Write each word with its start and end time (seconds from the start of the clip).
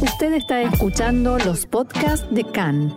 Usted 0.00 0.34
está 0.34 0.60
escuchando 0.60 1.38
los 1.38 1.64
podcasts 1.64 2.26
de 2.30 2.44
CAN. 2.44 2.94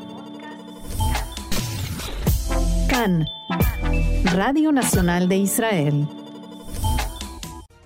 CAN, 2.89 3.25
Radio 4.33 4.73
Nacional 4.73 5.29
de 5.29 5.37
Israel. 5.37 6.07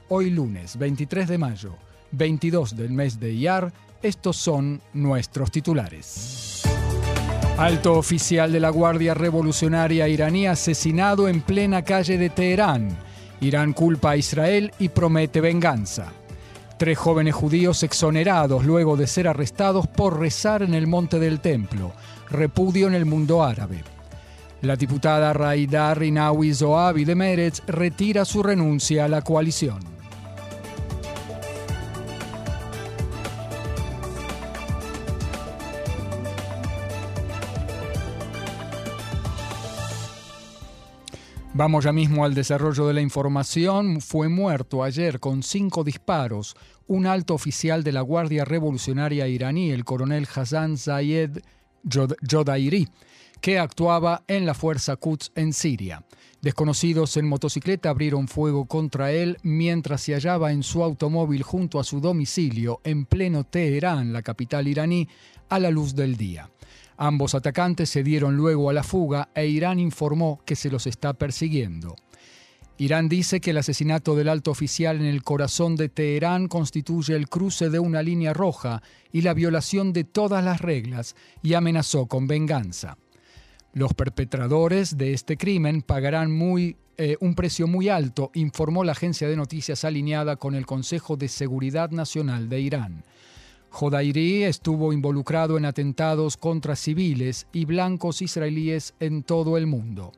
Hoy 0.10 0.32
lunes 0.32 0.78
23 0.80 1.28
de 1.28 1.38
mayo, 1.38 1.76
22 2.12 2.76
del 2.76 2.90
mes 2.90 3.20
de 3.20 3.34
Iyar, 3.34 3.72
estos 4.02 4.36
son 4.38 4.82
nuestros 4.94 5.52
titulares. 5.52 6.64
Alto 7.58 7.94
oficial 7.94 8.52
de 8.52 8.60
la 8.60 8.72
Guardia 8.72 9.14
Revolucionaria 9.14 10.08
iraní 10.08 10.48
asesinado 10.48 11.28
en 11.28 11.42
plena 11.42 11.84
calle 11.84 12.18
de 12.18 12.32
Teherán. 12.32 12.98
Irán 13.42 13.74
culpa 13.74 14.12
a 14.12 14.18
Israel 14.18 14.72
y 14.80 14.90
promete 14.90 15.40
venganza. 15.40 16.12
Tres 16.84 16.98
jóvenes 16.98 17.34
judíos 17.34 17.82
exonerados 17.84 18.66
luego 18.66 18.98
de 18.98 19.08
ser 19.08 19.30
arrestados 19.30 19.88
por 19.88 20.20
rezar 20.20 20.64
en 20.64 20.74
el 20.74 20.86
monte 20.86 21.18
del 21.18 21.40
templo. 21.40 21.94
Repudio 22.30 22.88
en 22.88 22.94
el 22.94 23.06
mundo 23.06 23.42
árabe. 23.42 23.82
La 24.64 24.76
diputada 24.76 25.32
Raida 25.32 25.94
Rinawi 25.94 26.54
Zoabi 26.54 27.06
de 27.06 27.16
Meretz 27.16 27.62
retira 27.68 28.26
su 28.26 28.44
renuncia 28.44 29.06
a 29.06 29.08
la 29.08 29.22
coalición. 29.22 29.93
Vamos 41.56 41.84
ya 41.84 41.94
mismo 41.94 42.26
al 42.26 42.34
desarrollo 42.34 42.88
de 42.88 42.96
la 42.96 43.02
información. 43.02 44.02
Fue 44.02 44.28
muerto 44.28 44.84
ayer 44.84 45.20
con 45.20 45.44
cinco 45.44 45.84
disparos 45.84 46.56
un 46.88 47.06
alto 47.06 47.36
oficial 47.36 47.84
de 47.84 47.92
la 47.92 48.02
Guardia 48.02 48.44
Revolucionaria 48.44 49.28
iraní, 49.28 49.70
el 49.70 49.86
coronel 49.86 50.28
Hassan 50.34 50.80
Zayed 50.80 51.44
Jodairi, 52.28 52.88
que 53.40 53.60
actuaba 53.60 54.24
en 54.28 54.48
la 54.48 54.56
fuerza 54.56 54.96
Quds 54.96 55.32
en 55.36 55.54
Siria. 55.54 56.04
Desconocidos 56.42 57.18
en 57.18 57.28
motocicleta 57.28 57.92
abrieron 57.92 58.28
fuego 58.28 58.66
contra 58.66 59.12
él 59.12 59.38
mientras 59.44 60.02
se 60.02 60.14
hallaba 60.14 60.52
en 60.52 60.64
su 60.64 60.84
automóvil 60.84 61.44
junto 61.44 61.80
a 61.80 61.84
su 61.84 62.02
domicilio 62.02 62.82
en 62.84 63.06
pleno 63.06 63.44
Teherán, 63.44 64.12
la 64.12 64.24
capital 64.24 64.68
iraní, 64.68 65.08
a 65.50 65.60
la 65.60 65.70
luz 65.70 65.94
del 65.94 66.18
día. 66.18 66.50
Ambos 66.98 67.36
atacantes 67.36 67.90
se 67.90 68.04
dieron 68.04 68.36
luego 68.36 68.70
a 68.70 68.74
la 68.74 68.84
fuga 68.84 69.30
e 69.34 69.48
Irán 69.48 69.80
informó 69.80 70.42
que 70.46 70.56
se 70.56 70.70
los 70.70 70.88
está 70.88 71.14
persiguiendo. 71.14 71.96
Irán 72.78 73.08
dice 73.08 73.40
que 73.40 73.52
el 73.52 73.58
asesinato 73.58 74.16
del 74.16 74.30
alto 74.30 74.50
oficial 74.50 74.98
en 74.98 75.06
el 75.06 75.24
corazón 75.24 75.76
de 75.76 75.90
Teherán 75.90 76.48
constituye 76.48 77.16
el 77.16 77.30
cruce 77.30 77.70
de 77.70 77.80
una 77.80 78.02
línea 78.02 78.34
roja 78.34 78.82
y 79.12 79.22
la 79.22 79.36
violación 79.36 79.94
de 79.94 80.04
todas 80.04 80.44
las 80.44 80.60
reglas 80.60 81.16
y 81.44 81.54
amenazó 81.54 82.08
con 82.08 82.26
venganza. 82.26 82.98
Los 83.74 83.94
perpetradores 83.94 84.98
de 84.98 85.14
este 85.14 85.38
crimen 85.38 85.82
pagarán 85.82 86.32
muy, 86.32 86.78
eh, 86.98 87.16
un 87.22 87.36
precio 87.36 87.68
muy 87.68 87.90
alto, 87.90 88.32
informó 88.34 88.84
la 88.84 88.94
agencia 88.94 89.28
de 89.28 89.36
noticias 89.36 89.84
alineada 89.84 90.36
con 90.36 90.56
el 90.56 90.66
Consejo 90.66 91.16
de 91.16 91.28
Seguridad 91.28 91.92
Nacional 91.92 92.50
de 92.50 92.60
Irán. 92.60 93.04
Jodairi 93.74 94.44
estuvo 94.44 94.94
involucrado 94.94 95.58
en 95.58 95.66
atentados 95.66 96.38
contra 96.38 96.76
civiles 96.76 97.48
y 97.52 97.66
blancos 97.66 98.22
israelíes 98.22 98.94
en 99.00 99.24
todo 99.24 99.58
el 99.58 99.66
mundo. 99.66 100.12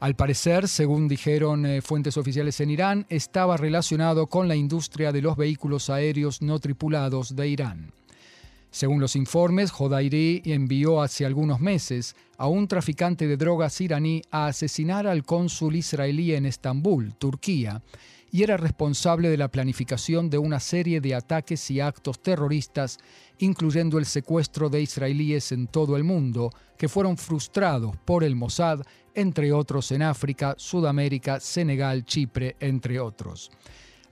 Al 0.00 0.16
parecer, 0.16 0.66
según 0.66 1.06
dijeron 1.06 1.66
eh, 1.66 1.82
fuentes 1.82 2.16
oficiales 2.16 2.58
en 2.62 2.70
Irán, 2.70 3.06
estaba 3.10 3.58
relacionado 3.58 4.28
con 4.28 4.48
la 4.48 4.56
industria 4.56 5.12
de 5.12 5.20
los 5.20 5.36
vehículos 5.36 5.90
aéreos 5.90 6.40
no 6.40 6.58
tripulados 6.58 7.36
de 7.36 7.48
Irán. 7.48 7.92
Según 8.70 8.98
los 8.98 9.14
informes, 9.14 9.72
Jodairi 9.72 10.40
envió 10.46 11.02
hace 11.02 11.26
algunos 11.26 11.60
meses 11.60 12.16
a 12.38 12.46
un 12.46 12.66
traficante 12.66 13.26
de 13.26 13.36
drogas 13.36 13.78
iraní 13.82 14.22
a 14.30 14.46
asesinar 14.46 15.06
al 15.06 15.24
cónsul 15.24 15.76
israelí 15.76 16.32
en 16.32 16.46
Estambul, 16.46 17.14
Turquía, 17.16 17.82
y 18.30 18.42
era 18.42 18.56
responsable 18.56 19.28
de 19.28 19.36
la 19.36 19.48
planificación 19.48 20.30
de 20.30 20.38
una 20.38 20.60
serie 20.60 21.00
de 21.00 21.14
ataques 21.14 21.70
y 21.70 21.80
actos 21.80 22.22
terroristas, 22.22 22.98
incluyendo 23.38 23.98
el 23.98 24.06
secuestro 24.06 24.68
de 24.68 24.82
israelíes 24.82 25.52
en 25.52 25.66
todo 25.66 25.96
el 25.96 26.04
mundo, 26.04 26.52
que 26.78 26.88
fueron 26.88 27.16
frustrados 27.16 27.96
por 28.04 28.24
el 28.24 28.36
Mossad, 28.36 28.80
entre 29.14 29.52
otros 29.52 29.90
en 29.92 30.02
África, 30.02 30.54
Sudamérica, 30.56 31.40
Senegal, 31.40 32.04
Chipre, 32.04 32.56
entre 32.60 33.00
otros. 33.00 33.50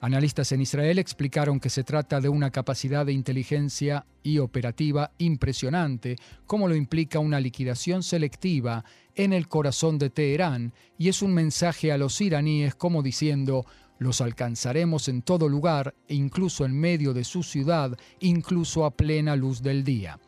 Analistas 0.01 0.53
en 0.53 0.61
Israel 0.61 1.01
explicaron 1.01 1.59
que 1.59 1.71
se 1.71 1.83
trata 1.83 2.21
de 2.21 2.29
una 2.29 2.51
capacidad 2.51 3.05
de 3.05 3.13
inteligencia 3.13 4.07
y 4.23 4.39
operativa 4.39 5.11
impresionante, 5.19 6.17
como 6.47 6.69
lo 6.69 6.77
implica 6.77 7.19
una 7.19 7.41
liquidación 7.41 8.05
selectiva 8.05 8.85
en 9.17 9.33
el 9.33 9.49
corazón 9.49 9.99
de 9.99 10.11
Teherán, 10.11 10.73
y 10.99 11.09
es 11.09 11.21
un 11.21 11.35
mensaje 11.35 11.91
a 11.91 11.99
los 11.99 12.21
iraníes 12.21 12.77
como 12.77 13.03
diciendo, 13.03 13.67
los 13.99 14.21
alcanzaremos 14.21 15.09
en 15.09 15.23
todo 15.23 15.49
lugar, 15.49 15.95
incluso 16.09 16.65
en 16.65 16.79
medio 16.79 17.13
de 17.13 17.25
su 17.25 17.43
ciudad, 17.43 17.97
incluso 18.21 18.85
a 18.85 18.91
plena 18.91 19.37
luz 19.37 19.63
del 19.63 19.85
día. 19.85 20.19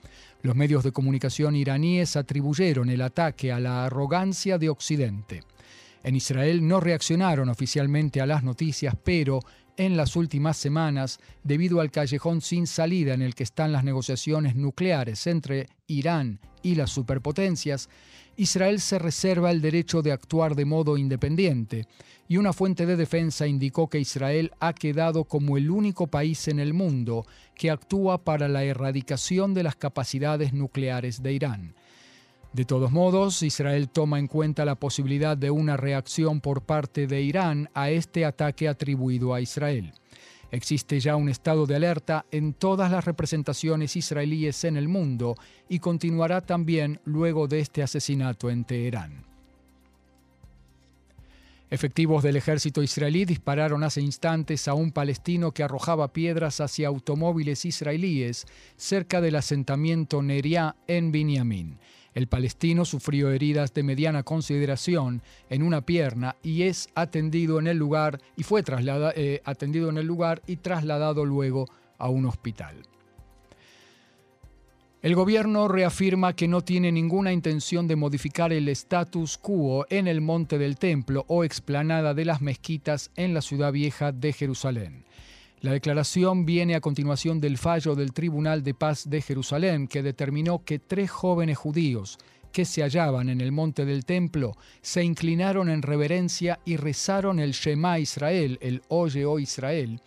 Los 0.43 0.57
medios 0.57 0.83
de 0.85 0.93
comunicación 0.93 1.55
iraníes 1.55 2.17
atribuyeron 2.17 2.89
el 2.89 3.03
ataque 3.03 3.53
a 3.53 3.61
la 3.61 3.85
arrogancia 3.85 4.59
de 4.59 4.71
Occidente. 4.71 5.43
En 6.03 6.17
Israel 6.17 6.67
no 6.67 6.81
reaccionaron 6.81 7.51
oficialmente 7.51 8.23
a 8.23 8.27
las 8.27 8.43
noticias, 8.43 8.95
pero 9.05 9.41
en 9.77 9.97
las 9.97 10.17
últimas 10.17 10.57
semanas, 10.57 11.21
debido 11.45 11.81
al 11.81 11.91
callejón 11.91 12.41
sin 12.41 12.67
salida 12.67 13.15
en 13.15 13.23
el 13.23 13.35
que 13.35 13.43
están 13.43 13.73
las 13.73 13.85
negociaciones 13.85 14.57
nucleares 14.57 15.27
entre 15.27 15.69
Irán 15.87 16.41
y 16.63 16.75
las 16.75 16.91
superpotencias, 16.91 17.89
Israel 18.37 18.81
se 18.81 18.99
reserva 18.99 19.51
el 19.51 19.61
derecho 19.61 20.03
de 20.03 20.13
actuar 20.13 20.55
de 20.55 20.65
modo 20.65 20.97
independiente, 20.97 21.87
y 22.29 22.37
una 22.37 22.53
fuente 22.53 22.87
de 22.87 22.97
defensa 22.97 23.47
indicó 23.47 23.89
que 23.89 23.99
Israel 23.99 24.53
ha 24.61 24.73
quedado 24.73 25.25
como 25.25 25.57
el 25.57 25.71
único 25.71 26.07
país 26.07 26.49
en 26.49 26.61
el 26.61 26.73
mundo 26.73 27.27
que 27.55 27.71
actúa 27.71 28.25
para 28.25 28.49
la 28.49 28.65
erradicación 28.65 29.53
de 29.53 29.65
las 29.65 29.77
capacidades 29.77 30.53
nucleares 30.53 31.23
de 31.23 31.33
Irán. 31.33 31.75
De 32.53 32.65
todos 32.65 32.91
modos, 32.91 33.43
Israel 33.45 33.89
toma 33.89 34.19
en 34.19 34.27
cuenta 34.27 34.65
la 34.65 34.75
posibilidad 34.75 35.37
de 35.37 35.53
una 35.53 35.77
reacción 35.77 36.41
por 36.41 36.63
parte 36.63 37.07
de 37.07 37.23
Irán 37.23 37.71
a 37.75 37.91
este 37.91 38.25
ataque 38.25 38.67
atribuido 38.67 39.35
a 39.35 39.41
Israel. 39.41 39.93
Existe 40.51 40.99
ya 40.99 41.15
un 41.15 41.29
estado 41.29 41.65
de 41.67 41.77
alerta 41.77 42.27
en 42.33 42.55
todas 42.55 42.91
las 42.91 43.05
representaciones 43.05 43.95
israelíes 43.95 44.65
en 44.65 44.77
el 44.77 44.89
mundo 44.89 45.37
y 45.69 45.79
continuará 45.79 46.41
también 46.41 47.01
luego 47.05 47.47
de 47.47 47.61
este 47.61 47.85
asesinato 47.85 48.51
en 48.51 48.65
Teherán. 48.65 49.31
Efectivos 51.71 52.25
del 52.25 52.35
ejército 52.35 52.83
israelí 52.83 53.25
dispararon 53.25 53.85
hace 53.85 54.01
instantes 54.01 54.67
a 54.67 54.75
un 54.75 54.91
palestino 54.91 55.53
que 55.53 55.63
arrojaba 55.63 56.13
piedras 56.13 56.61
hacia 56.61 56.89
automóviles 56.89 57.65
israelíes 57.65 58.45
cerca 58.77 59.21
del 59.21 59.37
asentamiento 59.37 60.21
Neria 60.21 60.75
en 60.89 61.13
Binyamin. 61.13 61.79
El 62.15 62.27
palestino 62.27 62.85
sufrió 62.85 63.31
heridas 63.31 63.73
de 63.73 63.83
mediana 63.83 64.23
consideración 64.23 65.23
en 65.49 65.63
una 65.63 65.83
pierna 65.83 66.37
y 66.43 66.63
es 66.63 66.89
atendido 66.95 67.59
en 67.59 67.69
el 67.69 67.77
lugar 67.77 68.21
y 68.37 68.43
fue 68.43 68.63
trasladado, 68.63 69.13
eh, 69.17 69.43
atendido 69.45 69.89
en 69.91 69.99
el 69.99 70.07
lugar 70.07 70.43
y 70.47 70.57
trasladado 70.57 71.25
luego 71.25 71.67
a 71.99 72.09
un 72.09 72.27
hospital. 72.27 72.83
El 75.03 75.15
gobierno 75.15 75.67
reafirma 75.67 76.35
que 76.35 76.47
no 76.47 76.61
tiene 76.61 76.93
ninguna 76.93 77.33
intención 77.33 77.89
de 77.89 77.97
modificar 77.97 78.53
el 78.53 78.69
status 78.69 79.39
quo 79.39 79.87
en 79.89 80.07
el 80.07 80.21
Monte 80.21 80.59
del 80.59 80.77
Templo 80.77 81.25
o 81.27 81.43
explanada 81.43 82.13
de 82.13 82.27
las 82.27 82.43
mezquitas 82.43 83.11
en 83.17 83.33
la 83.33 83.41
ciudad 83.41 83.73
vieja 83.73 84.13
de 84.13 84.35
Jerusalén. 84.35 85.07
La 85.63 85.73
declaración 85.73 86.47
viene 86.47 86.75
a 86.75 86.81
continuación 86.81 87.39
del 87.39 87.59
fallo 87.59 87.95
del 87.95 88.15
Tribunal 88.15 88.63
de 88.63 88.73
Paz 88.73 89.11
de 89.11 89.21
Jerusalén, 89.21 89.89
que 89.89 90.03
determinó 90.03 90.65
que 90.65 90.79
tres 90.79 91.11
jóvenes 91.11 91.59
judíos 91.59 92.19
que 92.51 92.65
se 92.65 92.83
hallaban 92.83 93.29
en 93.29 93.43
el 93.43 93.53
monte 93.53 93.85
del 93.85 94.07
templo 94.07 94.57
se 94.81 95.05
inclinaron 95.05 95.69
en 95.69 95.83
reverencia 95.83 96.61
y 96.65 96.77
rezaron 96.77 97.39
el 97.39 97.53
Shema 97.53 97.99
Israel, 97.99 98.59
el 98.63 98.81
Oye, 98.89 99.27
oh 99.27 99.39
Israel, 99.39 100.01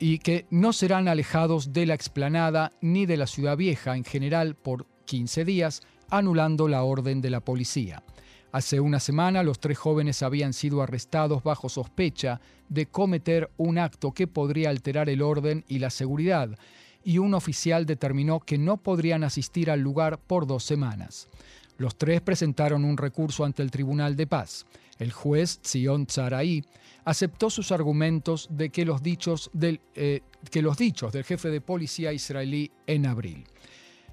y 0.00 0.18
que 0.18 0.46
no 0.50 0.72
serán 0.72 1.06
alejados 1.06 1.72
de 1.72 1.86
la 1.86 1.94
explanada 1.94 2.72
ni 2.80 3.06
de 3.06 3.18
la 3.18 3.28
ciudad 3.28 3.56
vieja 3.56 3.96
en 3.96 4.04
general 4.04 4.56
por 4.56 4.86
15 5.04 5.44
días, 5.44 5.82
anulando 6.08 6.66
la 6.66 6.82
orden 6.82 7.20
de 7.20 7.30
la 7.30 7.40
policía. 7.40 8.02
Hace 8.52 8.80
una 8.80 8.98
semana 8.98 9.44
los 9.44 9.60
tres 9.60 9.78
jóvenes 9.78 10.22
habían 10.22 10.52
sido 10.52 10.82
arrestados 10.82 11.44
bajo 11.44 11.68
sospecha 11.68 12.40
de 12.68 12.86
cometer 12.86 13.50
un 13.56 13.78
acto 13.78 14.12
que 14.12 14.26
podría 14.26 14.70
alterar 14.70 15.08
el 15.08 15.22
orden 15.22 15.64
y 15.68 15.78
la 15.78 15.90
seguridad, 15.90 16.58
y 17.04 17.18
un 17.18 17.34
oficial 17.34 17.86
determinó 17.86 18.40
que 18.40 18.58
no 18.58 18.76
podrían 18.76 19.22
asistir 19.22 19.70
al 19.70 19.80
lugar 19.80 20.18
por 20.18 20.46
dos 20.46 20.64
semanas. 20.64 21.28
Los 21.78 21.96
tres 21.96 22.20
presentaron 22.20 22.84
un 22.84 22.96
recurso 22.96 23.44
ante 23.44 23.62
el 23.62 23.70
Tribunal 23.70 24.16
de 24.16 24.26
Paz. 24.26 24.66
El 24.98 25.12
juez 25.12 25.60
Zion 25.64 26.06
Tzaraí 26.06 26.62
aceptó 27.04 27.48
sus 27.50 27.72
argumentos 27.72 28.48
de 28.50 28.70
que 28.70 28.84
los, 28.84 29.02
dichos 29.02 29.48
del, 29.54 29.80
eh, 29.94 30.20
que 30.50 30.60
los 30.60 30.76
dichos 30.76 31.12
del 31.12 31.24
jefe 31.24 31.48
de 31.48 31.60
policía 31.60 32.12
israelí 32.12 32.70
en 32.86 33.06
abril. 33.06 33.44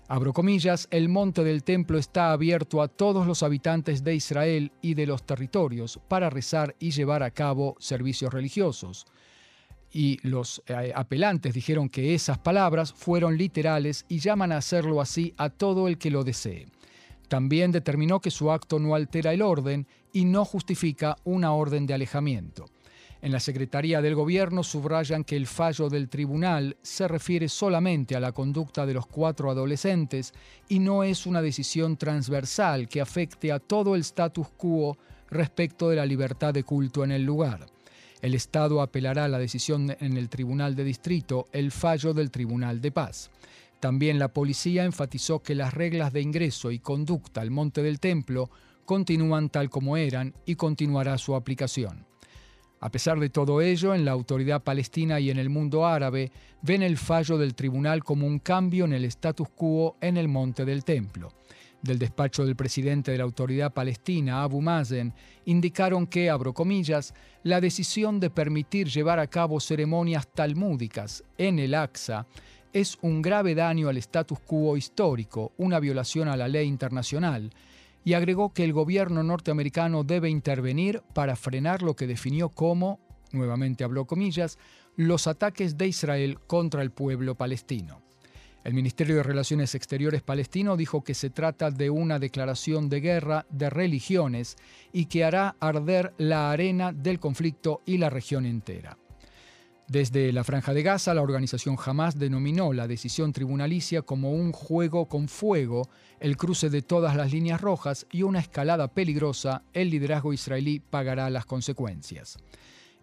Abro 0.09 0.31
comillas, 0.31 0.87
el 0.89 1.09
monte 1.09 1.43
del 1.43 1.65
templo 1.65 1.97
está 1.97 2.31
abierto 2.31 2.81
a 2.81 2.87
todos 2.87 3.27
los 3.27 3.43
habitantes 3.43 4.05
de 4.05 4.15
Israel 4.15 4.71
y 4.81 4.93
de 4.93 5.05
los 5.05 5.23
territorios 5.23 5.99
para 6.07 6.29
rezar 6.29 6.77
y 6.79 6.91
llevar 6.91 7.23
a 7.23 7.31
cabo 7.31 7.75
servicios 7.79 8.33
religiosos. 8.33 9.05
Y 9.91 10.17
los 10.25 10.63
eh, 10.67 10.93
apelantes 10.95 11.53
dijeron 11.53 11.89
que 11.89 12.15
esas 12.15 12.37
palabras 12.37 12.93
fueron 12.93 13.37
literales 13.37 14.05
y 14.07 14.19
llaman 14.19 14.53
a 14.53 14.57
hacerlo 14.57 15.01
así 15.01 15.33
a 15.35 15.49
todo 15.49 15.89
el 15.89 15.97
que 15.97 16.09
lo 16.09 16.23
desee. 16.23 16.67
También 17.27 17.73
determinó 17.73 18.21
que 18.21 18.31
su 18.31 18.49
acto 18.49 18.79
no 18.79 18.95
altera 18.95 19.33
el 19.33 19.41
orden 19.41 19.87
y 20.13 20.23
no 20.23 20.45
justifica 20.45 21.17
una 21.25 21.51
orden 21.51 21.85
de 21.85 21.93
alejamiento. 21.93 22.69
En 23.21 23.31
la 23.31 23.39
Secretaría 23.39 24.01
del 24.01 24.13
Gobierno 24.13 24.63
subrayan 24.63 25.23
que 25.23 25.35
el 25.35 25.47
fallo 25.47 25.89
del 25.89 26.07
tribunal 26.07 26.77
se 26.83 27.07
refiere 27.07 27.49
solamente 27.49 28.15
a 28.15 28.19
la 28.19 28.31
conducta 28.31 28.85
de 28.85 28.93
los 28.93 29.07
cuatro 29.07 29.49
adolescentes 29.49 30.33
y 30.69 30.79
no 30.79 31.03
es 31.03 31.25
una 31.25 31.41
decisión 31.41 31.97
transversal 31.97 32.87
que 32.87 33.01
afecte 33.01 33.51
a 33.51 33.59
todo 33.59 33.95
el 33.95 34.01
status 34.01 34.47
quo 34.55 34.97
respecto 35.29 35.89
de 35.89 35.95
la 35.95 36.05
libertad 36.05 36.53
de 36.53 36.63
culto 36.63 37.03
en 37.03 37.11
el 37.11 37.23
lugar. 37.23 37.65
El 38.21 38.35
Estado 38.35 38.81
apelará 38.81 39.25
a 39.25 39.29
la 39.29 39.39
decisión 39.39 39.95
en 39.99 40.17
el 40.17 40.29
Tribunal 40.29 40.75
de 40.75 40.83
Distrito, 40.83 41.47
el 41.51 41.71
fallo 41.71 42.13
del 42.13 42.31
Tribunal 42.31 42.81
de 42.81 42.91
Paz. 42.91 43.31
También 43.79 44.17
la 44.17 44.29
policía 44.29 44.85
enfatizó 44.85 45.41
que 45.41 45.53
las 45.53 45.73
reglas 45.73 46.13
de 46.13 46.21
ingreso 46.21 46.71
y 46.71 46.79
conducta 46.79 47.41
al 47.41 47.51
Monte 47.51 47.83
del 47.83 47.99
Templo 47.99 48.49
continúan 48.85 49.49
tal 49.49 49.69
como 49.69 49.97
eran 49.97 50.33
y 50.45 50.55
continuará 50.55 51.17
su 51.17 51.35
aplicación. 51.35 52.05
A 52.79 52.91
pesar 52.91 53.19
de 53.19 53.29
todo 53.29 53.61
ello, 53.61 53.95
en 53.95 54.05
la 54.05 54.11
autoridad 54.11 54.63
palestina 54.63 55.19
y 55.19 55.31
en 55.31 55.39
el 55.39 55.49
mundo 55.49 55.87
árabe 55.87 56.31
ven 56.61 56.83
el 56.83 56.97
fallo 56.97 57.37
del 57.37 57.55
tribunal 57.55 58.03
como 58.03 58.27
un 58.27 58.39
cambio 58.39 58.85
en 58.85 58.93
el 58.93 59.05
status 59.05 59.49
quo 59.49 59.97
en 59.99 60.17
el 60.17 60.27
monte 60.27 60.63
del 60.63 60.83
templo. 60.83 61.33
Del 61.81 61.97
despacho 61.99 62.45
del 62.45 62.55
presidente 62.55 63.11
de 63.11 63.17
la 63.17 63.23
autoridad 63.23 63.73
palestina, 63.73 64.43
Abu 64.43 64.61
Mazen, 64.61 65.13
indicaron 65.45 66.05
que, 66.05 66.29
abro 66.29 66.53
comillas, 66.53 67.13
la 67.43 67.61
decisión 67.61 68.19
de 68.19 68.29
permitir 68.29 68.87
llevar 68.89 69.19
a 69.19 69.27
cabo 69.27 69.59
ceremonias 69.59 70.27
talmúdicas 70.27 71.23
en 71.37 71.59
el 71.59 71.73
Aqsa 71.73 72.27
es 72.73 72.97
un 73.01 73.21
grave 73.21 73.55
daño 73.55 73.89
al 73.89 73.97
status 73.97 74.39
quo 74.39 74.77
histórico, 74.77 75.53
una 75.57 75.79
violación 75.79 76.27
a 76.27 76.37
la 76.37 76.47
ley 76.47 76.67
internacional, 76.67 77.51
y 78.07 78.13
agregó 78.13 78.53
que 78.53 78.63
el 78.63 78.71
gobierno 78.71 79.21
norteamericano 79.21 80.05
debe 80.05 80.29
intervenir 80.29 81.03
para 81.13 81.35
frenar 81.35 81.81
lo 81.81 81.97
que 81.97 82.07
definió 82.07 82.47
como, 82.47 83.01
nuevamente 83.33 83.83
habló 83.83 84.07
comillas, 84.07 84.57
los 84.95 85.27
ataques 85.27 85.77
de 85.77 85.87
Israel 85.87 86.39
contra 86.47 86.83
el 86.83 86.91
pueblo 86.91 87.35
palestino. 87.35 88.01
El 88.63 88.75
Ministerio 88.75 89.17
de 89.17 89.23
Relaciones 89.23 89.75
Exteriores 89.75 90.21
palestino 90.21 90.77
dijo 90.77 91.03
que 91.03 91.13
se 91.13 91.31
trata 91.31 91.69
de 91.69 91.89
una 91.89 92.17
declaración 92.17 92.87
de 92.87 93.01
guerra 93.01 93.45
de 93.49 93.69
religiones 93.69 94.55
y 94.93 95.07
que 95.07 95.25
hará 95.25 95.57
arder 95.59 96.13
la 96.17 96.49
arena 96.49 96.93
del 96.93 97.19
conflicto 97.19 97.81
y 97.85 97.97
la 97.97 98.09
región 98.09 98.45
entera. 98.45 98.97
Desde 99.87 100.33
la 100.33 100.43
Franja 100.43 100.73
de 100.73 100.83
Gaza, 100.83 101.13
la 101.13 101.21
organización 101.21 101.77
Hamas 101.83 102.19
denominó 102.19 102.73
la 102.73 102.89
decisión 102.89 103.31
tribunalicia 103.31 104.01
como 104.01 104.33
un 104.33 104.51
juego 104.51 105.07
con 105.07 105.29
fuego, 105.29 105.87
el 106.19 106.35
cruce 106.35 106.69
de 106.69 106.81
todas 106.81 107.15
las 107.15 107.31
líneas 107.31 107.61
rojas 107.61 108.05
y 108.11 108.23
una 108.23 108.39
escalada 108.39 108.89
peligrosa, 108.89 109.63
el 109.71 109.89
liderazgo 109.89 110.33
israelí 110.33 110.81
pagará 110.81 111.29
las 111.29 111.45
consecuencias. 111.45 112.37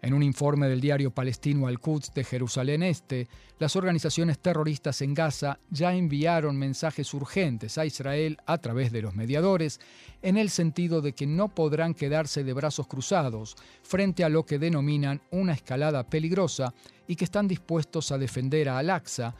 En 0.05 0.13
un 0.13 0.21
informe 0.21 0.69
del 0.69 0.81
diario 0.81 1.09
palestino 1.09 1.65
Al-Quds 1.65 2.13
de 2.13 2.23
Jerusalén 2.23 2.83
Este, 2.83 3.27
las 3.57 3.75
organizaciones 3.75 4.37
terroristas 4.37 5.01
en 5.01 5.15
Gaza 5.15 5.57
ya 5.71 5.95
enviaron 5.95 6.55
mensajes 6.57 7.11
urgentes 7.15 7.79
a 7.79 7.87
Israel 7.87 8.37
a 8.45 8.59
través 8.59 8.91
de 8.91 9.01
los 9.01 9.15
mediadores, 9.15 9.79
en 10.21 10.37
el 10.37 10.51
sentido 10.51 11.01
de 11.01 11.13
que 11.13 11.25
no 11.25 11.47
podrán 11.47 11.95
quedarse 11.95 12.43
de 12.43 12.53
brazos 12.53 12.85
cruzados 12.85 13.55
frente 13.81 14.23
a 14.23 14.29
lo 14.29 14.45
que 14.45 14.59
denominan 14.59 15.21
una 15.31 15.53
escalada 15.53 16.07
peligrosa 16.07 16.75
y 17.07 17.15
que 17.15 17.25
están 17.25 17.47
dispuestos 17.47 18.11
a 18.11 18.19
defender 18.19 18.69
a 18.69 18.77
Al-Aqsa, 18.77 19.33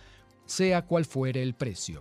sea 0.47 0.81
cual 0.81 1.05
fuere 1.05 1.43
el 1.43 1.53
precio. 1.53 1.99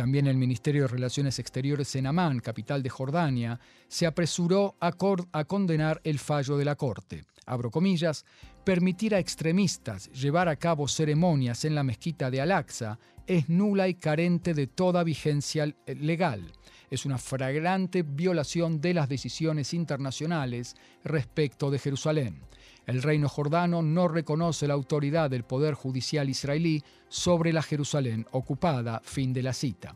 También 0.00 0.28
el 0.28 0.38
Ministerio 0.38 0.84
de 0.84 0.88
Relaciones 0.88 1.38
Exteriores 1.38 1.94
en 1.94 2.06
Amán, 2.06 2.40
capital 2.40 2.82
de 2.82 2.88
Jordania, 2.88 3.60
se 3.86 4.06
apresuró 4.06 4.74
a, 4.80 4.92
condenar 4.92 6.00
el 6.04 6.18
fallo 6.18 6.56
de 6.56 6.64
la 6.64 6.74
Corte. 6.74 7.24
Abro 7.44 7.70
comillas, 7.70 8.24
permitir 8.64 9.14
a 9.14 9.18
extremistas 9.18 10.10
llevar 10.12 10.48
a 10.48 10.56
cabo 10.56 10.88
ceremonias 10.88 11.66
en 11.66 11.74
la 11.74 11.82
mezquita 11.82 12.30
de 12.30 12.40
Al-Aqsa 12.40 12.98
es 13.26 13.50
nula 13.50 13.88
y 13.88 13.94
carente 13.94 14.54
de 14.54 14.68
toda 14.68 15.04
vigencia 15.04 15.70
legal. 15.86 16.50
Es 16.90 17.06
una 17.06 17.18
flagrante 17.18 18.02
violación 18.02 18.80
de 18.80 18.94
las 18.94 19.08
decisiones 19.08 19.72
internacionales 19.74 20.74
respecto 21.04 21.70
de 21.70 21.78
Jerusalén. 21.78 22.42
El 22.84 23.02
reino 23.02 23.28
jordano 23.28 23.80
no 23.80 24.08
reconoce 24.08 24.66
la 24.66 24.74
autoridad 24.74 25.30
del 25.30 25.44
poder 25.44 25.74
judicial 25.74 26.28
israelí 26.28 26.82
sobre 27.08 27.52
la 27.52 27.62
Jerusalén 27.62 28.26
ocupada. 28.32 29.00
Fin 29.04 29.32
de 29.32 29.42
la 29.42 29.52
cita. 29.52 29.94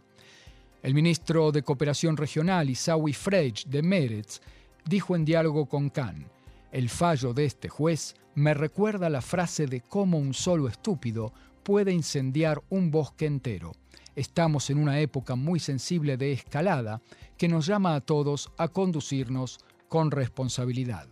El 0.85 0.95
ministro 0.95 1.51
de 1.51 1.63
Cooperación 1.63 2.17
Regional, 2.17 2.71
Isawi 2.71 3.13
Freij, 3.13 3.65
de 3.67 3.83
Meretz, 3.83 4.41
dijo 4.85 5.17
en 5.17 5.25
diálogo 5.25 5.67
con 5.67 5.91
Khan, 5.91 6.27
el 6.71 6.91
fallo 6.91 7.33
de 7.33 7.47
este 7.47 7.69
juez 7.69 8.15
me 8.35 8.53
recuerda 8.53 9.09
la 9.09 9.23
frase 9.23 9.67
de 9.67 9.81
cómo 9.81 10.19
un 10.19 10.35
solo 10.35 10.69
estúpido 10.69 11.33
puede 11.63 11.93
incendiar 11.93 12.63
un 12.69 12.91
bosque 12.91 13.27
entero. 13.27 13.73
Estamos 14.17 14.71
en 14.71 14.79
una 14.79 15.01
época 15.01 15.35
muy 15.35 15.61
sensible 15.61 16.17
de 16.17 16.33
escalada 16.33 17.03
que 17.37 17.49
nos 17.49 17.67
llama 17.67 17.95
a 17.95 18.01
todos 18.01 18.51
a 18.59 18.69
conducirnos 18.69 19.59
con 19.89 20.11
responsabilidad. 20.11 21.09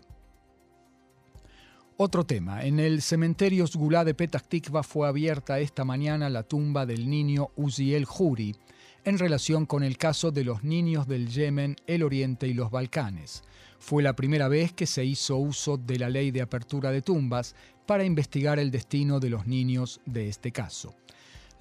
Otro 1.96 2.24
tema. 2.24 2.64
En 2.64 2.80
el 2.80 3.02
cementerio 3.02 3.66
Sgulá 3.66 4.04
de 4.04 4.14
Petah 4.14 4.40
Tikva 4.40 4.82
fue 4.82 5.06
abierta 5.06 5.60
esta 5.60 5.84
mañana 5.84 6.30
la 6.30 6.42
tumba 6.42 6.86
del 6.86 7.08
niño 7.08 7.50
Uziel 7.54 8.06
Juri 8.06 8.56
en 9.04 9.18
relación 9.18 9.66
con 9.66 9.82
el 9.82 9.98
caso 9.98 10.30
de 10.30 10.44
los 10.44 10.64
niños 10.64 11.06
del 11.06 11.28
Yemen, 11.28 11.76
el 11.86 12.02
Oriente 12.02 12.46
y 12.46 12.54
los 12.54 12.70
Balcanes. 12.70 13.42
Fue 13.78 14.02
la 14.02 14.14
primera 14.14 14.48
vez 14.48 14.72
que 14.72 14.86
se 14.86 15.04
hizo 15.04 15.36
uso 15.36 15.76
de 15.76 15.98
la 15.98 16.08
ley 16.08 16.30
de 16.30 16.42
apertura 16.42 16.90
de 16.90 17.02
tumbas 17.02 17.54
para 17.86 18.04
investigar 18.04 18.58
el 18.58 18.70
destino 18.70 19.18
de 19.18 19.30
los 19.30 19.46
niños 19.46 20.00
de 20.06 20.28
este 20.28 20.52
caso. 20.52 20.94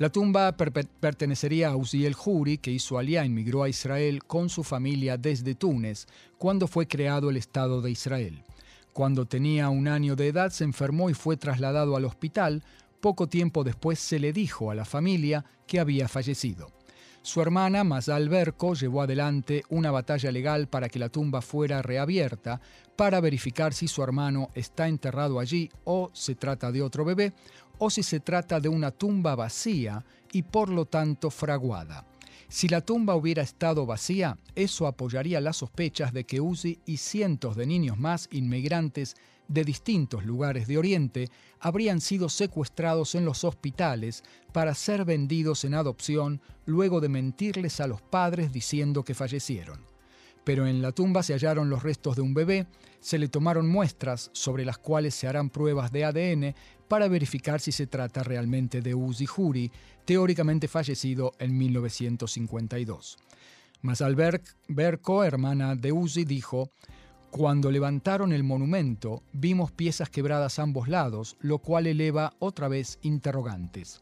La 0.02 0.10
tumba 0.10 0.58
pertenecería 0.58 1.70
a 1.70 1.76
Uziel 1.76 2.16
Juri, 2.16 2.58
que 2.58 2.72
hizo 2.72 2.98
alía 2.98 3.24
y 3.24 3.30
migró 3.30 3.62
a 3.62 3.70
Israel 3.70 4.24
con 4.24 4.50
su 4.50 4.64
familia 4.64 5.16
desde 5.16 5.54
Túnez, 5.54 6.08
cuando 6.40 6.66
fue 6.66 6.88
creado 6.88 7.30
el 7.30 7.38
Estado 7.38 7.84
de 7.84 7.92
Israel. 7.92 8.42
Cuando 8.94 9.28
tenía 9.28 9.70
un 9.70 9.88
año 9.88 10.16
de 10.16 10.30
edad 10.30 10.50
se 10.50 10.64
enfermó 10.64 11.12
y 11.12 11.14
fue 11.14 11.38
trasladado 11.38 11.96
al 11.96 12.06
hospital. 12.06 12.64
Poco 13.00 13.28
tiempo 13.28 13.64
después 13.64 14.00
se 14.00 14.18
le 14.18 14.34
dijo 14.34 14.72
a 14.72 14.76
la 14.76 14.86
familia 14.86 15.46
que 15.68 15.80
había 15.80 16.08
fallecido. 16.08 16.72
Su 17.22 17.40
hermana, 17.40 17.84
Mazal 17.84 18.28
Berko, 18.28 18.74
llevó 18.74 19.04
adelante 19.04 19.62
una 19.70 19.92
batalla 19.92 20.32
legal 20.32 20.68
para 20.68 20.90
que 20.90 20.98
la 20.98 21.10
tumba 21.10 21.44
fuera 21.44 21.84
reabierta 21.84 22.60
para 22.96 23.22
verificar 23.22 23.76
si 23.76 23.88
su 23.88 24.02
hermano 24.02 24.50
está 24.56 24.88
enterrado 24.88 25.40
allí 25.40 25.70
o 25.84 26.10
se 26.14 26.34
trata 26.34 26.72
de 26.72 26.82
otro 26.82 27.06
bebé 27.06 27.34
o 27.84 27.90
si 27.90 28.04
se 28.04 28.20
trata 28.20 28.60
de 28.60 28.70
una 28.70 28.92
tumba 28.92 29.36
vacía 29.36 30.06
y 30.32 30.44
por 30.44 30.70
lo 30.70 30.86
tanto 30.86 31.32
fraguada. 31.32 32.06
Si 32.48 32.68
la 32.68 32.82
tumba 32.82 33.16
hubiera 33.16 33.42
estado 33.42 33.88
vacía, 33.88 34.38
eso 34.54 34.86
apoyaría 34.86 35.42
las 35.42 35.58
sospechas 35.58 36.14
de 36.14 36.24
que 36.26 36.40
Uzi 36.42 36.78
y 36.86 36.98
cientos 36.98 37.56
de 37.56 37.66
niños 37.66 37.98
más 37.98 38.30
inmigrantes 38.32 39.16
de 39.48 39.64
distintos 39.64 40.26
lugares 40.26 40.68
de 40.68 40.78
Oriente 40.78 41.30
habrían 41.60 42.02
sido 42.02 42.30
secuestrados 42.30 43.16
en 43.16 43.26
los 43.26 43.44
hospitales 43.44 44.24
para 44.54 44.76
ser 44.76 45.04
vendidos 45.04 45.64
en 45.64 45.74
adopción 45.74 46.40
luego 46.68 47.02
de 47.02 47.10
mentirles 47.10 47.80
a 47.80 47.88
los 47.88 48.04
padres 48.04 48.54
diciendo 48.54 49.04
que 49.04 49.16
fallecieron 49.16 49.91
pero 50.44 50.68
en 50.68 50.82
la 50.82 50.92
tumba 50.92 51.24
se 51.24 51.34
hallaron 51.34 51.70
los 51.70 51.84
restos 51.84 52.16
de 52.16 52.22
un 52.22 52.34
bebé, 52.34 52.68
se 53.00 53.18
le 53.18 53.28
tomaron 53.28 53.68
muestras 53.68 54.30
sobre 54.34 54.66
las 54.66 54.78
cuales 54.78 55.16
se 55.16 55.28
harán 55.28 55.50
pruebas 55.50 55.92
de 55.92 56.06
ADN 56.06 56.56
para 56.88 57.08
verificar 57.08 57.60
si 57.60 57.72
se 57.72 57.88
trata 57.88 58.24
realmente 58.24 58.82
de 58.82 58.94
Uzi 58.94 59.26
Juri, 59.26 59.72
teóricamente 60.06 60.68
fallecido 60.68 61.34
en 61.40 61.58
1952. 61.58 63.18
Masal 63.82 64.16
Berko, 64.68 65.24
hermana 65.24 65.76
de 65.76 65.92
Uzi, 65.92 66.26
dijo, 66.26 66.70
cuando 67.32 67.72
levantaron 67.72 68.34
el 68.34 68.44
monumento, 68.44 69.24
vimos 69.32 69.72
piezas 69.72 70.10
quebradas 70.10 70.60
a 70.60 70.64
ambos 70.64 70.90
lados, 70.90 71.38
lo 71.40 71.60
cual 71.60 71.88
eleva 71.88 72.34
otra 72.40 72.68
vez 72.68 73.00
interrogantes. 73.04 74.02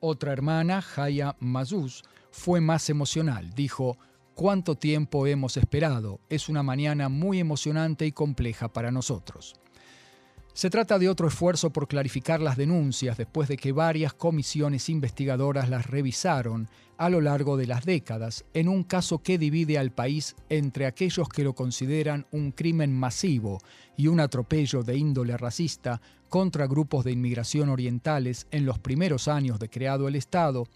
Otra 0.00 0.32
hermana, 0.32 0.80
Jaya 0.80 1.36
Mazuz, 1.40 2.04
fue 2.30 2.62
más 2.62 2.88
emocional. 2.88 3.50
Dijo, 3.54 3.98
¿Cuánto 4.40 4.74
tiempo 4.74 5.26
hemos 5.26 5.58
esperado? 5.58 6.18
Es 6.30 6.48
una 6.48 6.62
mañana 6.62 7.10
muy 7.10 7.40
emocionante 7.40 8.06
y 8.06 8.12
compleja 8.12 8.72
para 8.72 8.90
nosotros. 8.90 9.59
Se 10.52 10.68
trata 10.68 10.98
de 10.98 11.08
otro 11.08 11.28
esfuerzo 11.28 11.70
por 11.70 11.88
clarificar 11.88 12.40
las 12.40 12.56
denuncias 12.56 13.16
después 13.16 13.48
de 13.48 13.56
que 13.56 13.72
varias 13.72 14.12
comisiones 14.12 14.88
investigadoras 14.88 15.70
las 15.70 15.86
revisaron 15.86 16.68
a 16.98 17.08
lo 17.08 17.20
largo 17.20 17.56
de 17.56 17.66
las 17.66 17.84
décadas 17.86 18.44
en 18.52 18.68
un 18.68 18.84
caso 18.84 19.22
que 19.22 19.38
divide 19.38 19.78
al 19.78 19.92
país 19.92 20.36
entre 20.48 20.86
aquellos 20.86 21.28
que 21.28 21.44
lo 21.44 21.54
consideran 21.54 22.26
un 22.30 22.52
crimen 22.52 22.92
masivo 22.92 23.58
y 23.96 24.08
un 24.08 24.20
atropello 24.20 24.82
de 24.82 24.98
índole 24.98 25.36
racista 25.36 26.00
contra 26.28 26.66
grupos 26.66 27.04
de 27.04 27.12
inmigración 27.12 27.70
orientales 27.70 28.46
en 28.50 28.66
los 28.66 28.78
primeros 28.78 29.28
años 29.28 29.58
de 29.58 29.70
creado 29.70 30.08
el 30.08 30.16
Estado 30.16 30.66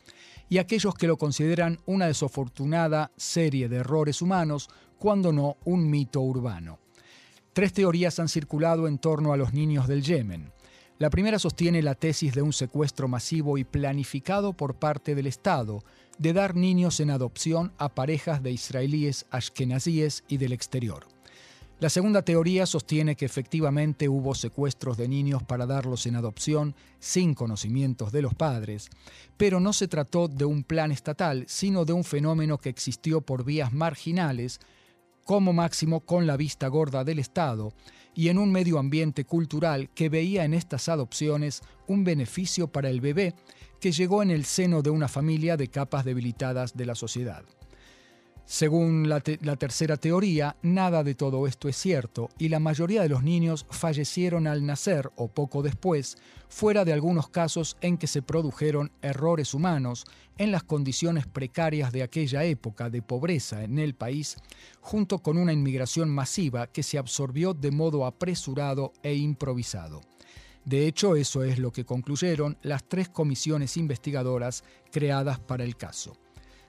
y 0.48 0.58
aquellos 0.58 0.94
que 0.94 1.06
lo 1.06 1.16
consideran 1.16 1.78
una 1.86 2.06
desafortunada 2.06 3.10
serie 3.16 3.68
de 3.68 3.76
errores 3.76 4.22
humanos, 4.22 4.68
cuando 4.98 5.32
no 5.32 5.56
un 5.64 5.90
mito 5.90 6.20
urbano. 6.20 6.83
Tres 7.54 7.72
teorías 7.72 8.18
han 8.18 8.28
circulado 8.28 8.88
en 8.88 8.98
torno 8.98 9.32
a 9.32 9.36
los 9.36 9.54
niños 9.54 9.86
del 9.86 10.02
Yemen. 10.02 10.50
La 10.98 11.08
primera 11.08 11.38
sostiene 11.38 11.82
la 11.82 11.94
tesis 11.94 12.34
de 12.34 12.42
un 12.42 12.52
secuestro 12.52 13.06
masivo 13.06 13.58
y 13.58 13.64
planificado 13.64 14.54
por 14.54 14.74
parte 14.74 15.14
del 15.14 15.28
Estado 15.28 15.84
de 16.18 16.32
dar 16.32 16.56
niños 16.56 16.98
en 16.98 17.10
adopción 17.10 17.72
a 17.78 17.94
parejas 17.94 18.42
de 18.42 18.50
israelíes 18.50 19.26
ashkenazíes 19.30 20.24
y 20.26 20.38
del 20.38 20.52
exterior. 20.52 21.06
La 21.78 21.90
segunda 21.90 22.22
teoría 22.22 22.66
sostiene 22.66 23.14
que 23.14 23.24
efectivamente 23.24 24.08
hubo 24.08 24.34
secuestros 24.34 24.96
de 24.96 25.06
niños 25.06 25.44
para 25.44 25.64
darlos 25.64 26.06
en 26.06 26.16
adopción 26.16 26.74
sin 26.98 27.34
conocimientos 27.34 28.10
de 28.10 28.22
los 28.22 28.34
padres, 28.34 28.90
pero 29.36 29.60
no 29.60 29.72
se 29.72 29.86
trató 29.86 30.26
de 30.26 30.44
un 30.44 30.64
plan 30.64 30.90
estatal, 30.90 31.44
sino 31.46 31.84
de 31.84 31.92
un 31.92 32.02
fenómeno 32.02 32.58
que 32.58 32.68
existió 32.68 33.20
por 33.20 33.44
vías 33.44 33.72
marginales 33.72 34.58
como 35.24 35.52
máximo 35.52 36.00
con 36.00 36.26
la 36.26 36.36
vista 36.36 36.68
gorda 36.68 37.04
del 37.04 37.18
Estado 37.18 37.72
y 38.14 38.28
en 38.28 38.38
un 38.38 38.52
medio 38.52 38.78
ambiente 38.78 39.24
cultural 39.24 39.90
que 39.90 40.08
veía 40.08 40.44
en 40.44 40.54
estas 40.54 40.88
adopciones 40.88 41.62
un 41.88 42.04
beneficio 42.04 42.68
para 42.68 42.88
el 42.88 43.00
bebé 43.00 43.34
que 43.80 43.92
llegó 43.92 44.22
en 44.22 44.30
el 44.30 44.44
seno 44.44 44.82
de 44.82 44.90
una 44.90 45.08
familia 45.08 45.56
de 45.56 45.68
capas 45.68 46.04
debilitadas 46.04 46.76
de 46.76 46.86
la 46.86 46.94
sociedad. 46.94 47.44
Según 48.46 49.08
la, 49.08 49.20
tercera 49.20 49.96
teoría, 49.96 50.56
nada 50.62 51.02
de 51.02 51.14
todo 51.14 51.46
esto 51.46 51.66
es 51.66 51.76
cierto 51.76 52.28
y 52.38 52.50
la 52.50 52.60
mayoría 52.60 53.02
de 53.02 53.08
los 53.08 53.22
niños 53.22 53.64
fallecieron 53.70 54.46
al 54.46 54.66
nacer 54.66 55.10
o 55.16 55.28
poco 55.28 55.62
después, 55.62 56.18
fuera 56.48 56.84
de 56.84 56.92
algunos 56.92 57.30
casos 57.30 57.78
en 57.80 57.96
que 57.96 58.06
se 58.06 58.20
produjeron 58.20 58.92
errores 59.00 59.54
humanos 59.54 60.04
en 60.36 60.52
las 60.52 60.62
condiciones 60.62 61.26
precarias 61.26 61.90
de 61.90 62.02
aquella 62.02 62.44
época 62.44 62.90
de 62.90 63.00
pobreza 63.00 63.64
en 63.64 63.78
el 63.78 63.94
país, 63.94 64.36
junto 64.80 65.20
con 65.20 65.38
una 65.38 65.54
inmigración 65.54 66.10
masiva 66.10 66.66
que 66.66 66.82
se 66.82 66.98
absorbió 66.98 67.54
de 67.54 67.70
modo 67.70 68.04
apresurado 68.04 68.92
e 69.02 69.14
improvisado. 69.14 70.02
De 70.66 70.86
hecho, 70.86 71.16
eso 71.16 71.44
es 71.44 71.58
lo 71.58 71.72
que 71.72 71.84
concluyeron 71.84 72.58
las 72.62 72.84
tres 72.84 73.08
comisiones 73.08 73.78
investigadoras 73.78 74.64
creadas 74.90 75.38
para 75.38 75.64
el 75.64 75.76
caso. 75.76 76.23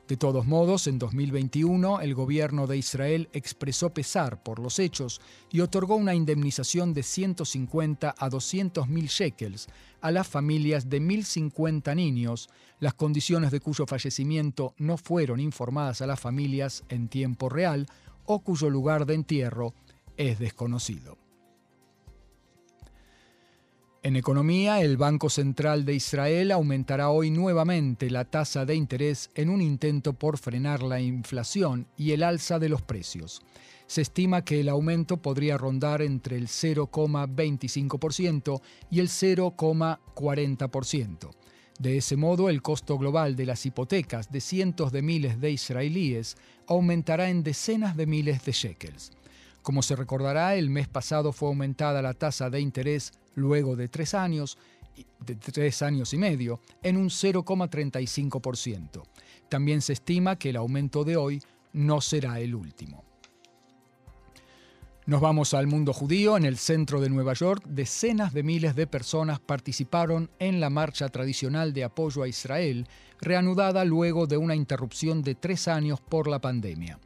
De 0.07 0.17
todos 0.17 0.45
modos, 0.45 0.85
en 0.85 0.99
2021 0.99 1.99
el 2.01 2.13
gobierno 2.13 2.67
de 2.67 2.77
Israel 2.77 3.27
expresó 3.33 3.89
pesar 3.89 4.43
por 4.43 4.59
los 4.59 4.77
hechos 4.77 5.19
y 5.51 5.61
otorgó 5.61 5.95
una 5.95 6.13
indemnización 6.13 6.93
de 6.93 7.01
150 7.01 8.13
a 8.15 8.29
200 8.29 8.87
mil 8.87 9.07
shekels 9.07 9.67
a 10.01 10.11
las 10.11 10.27
familias 10.27 10.89
de 10.91 11.01
1.050 11.01 11.95
niños, 11.95 12.49
las 12.79 12.93
condiciones 12.93 13.49
de 13.49 13.61
cuyo 13.61 13.87
fallecimiento 13.87 14.75
no 14.77 14.97
fueron 14.97 15.39
informadas 15.39 16.01
a 16.01 16.07
las 16.07 16.19
familias 16.19 16.83
en 16.89 17.07
tiempo 17.07 17.49
real 17.49 17.87
o 18.25 18.41
cuyo 18.41 18.69
lugar 18.69 19.07
de 19.07 19.15
entierro 19.15 19.73
es 20.17 20.37
desconocido. 20.37 21.24
En 24.05 24.15
economía, 24.15 24.81
el 24.81 24.95
Banco 24.97 25.31
Central 25.31 25.83
de 25.83 25.95
Israel 25.95 26.51
aumentará 26.51 27.09
hoy 27.09 27.31
nuevamente 27.31 28.11
la 28.11 28.23
tasa 28.23 28.63
de 28.63 28.75
interés 28.75 29.31
en 29.33 29.49
un 29.49 29.63
intento 29.63 30.13
por 30.13 30.37
frenar 30.37 30.83
la 30.83 31.01
inflación 31.01 31.87
y 31.97 32.11
el 32.11 32.21
alza 32.21 32.59
de 32.59 32.69
los 32.69 32.83
precios. 32.83 33.41
Se 33.87 34.03
estima 34.03 34.45
que 34.45 34.59
el 34.59 34.69
aumento 34.69 35.17
podría 35.17 35.57
rondar 35.57 36.03
entre 36.03 36.37
el 36.37 36.45
0,25% 36.45 38.61
y 38.91 38.99
el 38.99 39.07
0,40%. 39.07 41.31
De 41.79 41.97
ese 41.97 42.15
modo, 42.15 42.51
el 42.51 42.61
costo 42.61 42.99
global 42.99 43.35
de 43.35 43.47
las 43.47 43.65
hipotecas 43.65 44.31
de 44.31 44.39
cientos 44.39 44.91
de 44.91 45.01
miles 45.01 45.41
de 45.41 45.49
israelíes 45.49 46.37
aumentará 46.67 47.31
en 47.31 47.41
decenas 47.41 47.97
de 47.97 48.05
miles 48.05 48.45
de 48.45 48.51
shekels. 48.51 49.13
Como 49.65 49.81
se 49.81 49.95
recordará, 49.95 50.53
el 50.53 50.69
mes 50.69 50.87
pasado 50.87 51.33
fue 51.33 51.49
aumentada 51.49 52.03
la 52.03 52.13
tasa 52.13 52.51
de 52.51 52.59
interés 52.59 53.13
luego 53.33 53.75
de 53.75 53.87
tres 53.87 54.13
años, 54.13 54.59
de 55.25 55.33
tres 55.33 55.81
años 55.81 56.13
y 56.13 56.19
medio, 56.19 56.59
en 56.83 56.97
un 56.97 57.09
0,35%. 57.09 59.01
También 59.49 59.81
se 59.81 59.93
estima 59.93 60.35
que 60.37 60.51
el 60.51 60.57
aumento 60.57 61.03
de 61.03 61.17
hoy 61.17 61.41
no 61.73 61.99
será 61.99 62.39
el 62.39 62.53
último. 62.53 63.03
Nos 65.07 65.19
vamos 65.19 65.55
al 65.55 65.65
mundo 65.65 65.93
judío. 65.93 66.37
En 66.37 66.45
el 66.45 66.57
centro 66.57 67.01
de 67.01 67.09
Nueva 67.09 67.33
York, 67.33 67.63
decenas 67.65 68.35
de 68.35 68.43
miles 68.43 68.75
de 68.75 68.85
personas 68.85 69.39
participaron 69.39 70.29
en 70.37 70.59
la 70.59 70.69
marcha 70.69 71.09
tradicional 71.09 71.73
de 71.73 71.85
apoyo 71.85 72.21
a 72.21 72.27
Israel, 72.27 72.87
reanudada 73.19 73.83
luego 73.83 74.27
de 74.27 74.37
una 74.37 74.53
interrupción 74.53 75.23
de 75.23 75.33
tres 75.33 75.67
años 75.67 75.99
por 76.01 76.27
la 76.27 76.37
pandemia. 76.37 76.99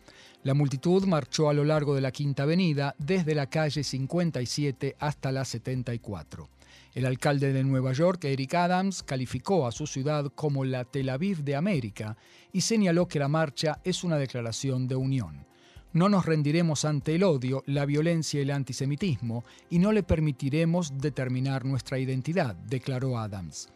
La 0.44 0.54
multitud 0.54 1.06
marchó 1.06 1.50
a 1.50 1.54
lo 1.54 1.66
largo 1.66 1.94
de 1.94 2.00
la 2.00 2.12
Quinta 2.12 2.44
Avenida, 2.44 2.96
desde 2.98 3.36
la 3.36 3.48
calle 3.48 3.84
57 3.84 4.96
hasta 4.98 5.34
la 5.34 5.44
74. 5.44 6.48
El 6.94 7.06
alcalde 7.06 7.52
de 7.52 7.64
Nueva 7.66 7.92
York, 7.92 8.24
Eric 8.24 8.54
Adams, 8.54 9.04
calificó 9.04 9.68
a 9.68 9.74
su 9.74 9.86
ciudad 9.86 10.32
como 10.34 10.64
la 10.64 10.86
Tel 10.86 11.10
Aviv 11.10 11.44
de 11.44 11.58
América 11.58 12.16
y 12.54 12.62
señaló 12.62 13.08
que 13.10 13.20
la 13.20 13.28
marcha 13.28 13.82
es 13.84 14.06
una 14.06 14.18
declaración 14.18 14.88
de 14.88 14.96
unión. 14.96 15.46
No 15.92 16.08
nos 16.08 16.26
rendiremos 16.26 16.86
ante 16.86 17.16
el 17.16 17.24
odio, 17.24 17.64
la 17.66 17.86
violencia 17.86 18.40
y 18.40 18.44
el 18.44 18.52
antisemitismo 18.52 19.44
y 19.70 19.80
no 19.80 19.92
le 19.92 20.04
permitiremos 20.04 20.98
determinar 21.00 21.66
nuestra 21.66 22.00
identidad, 22.00 22.56
declaró 22.56 23.18
Adams. 23.18 23.68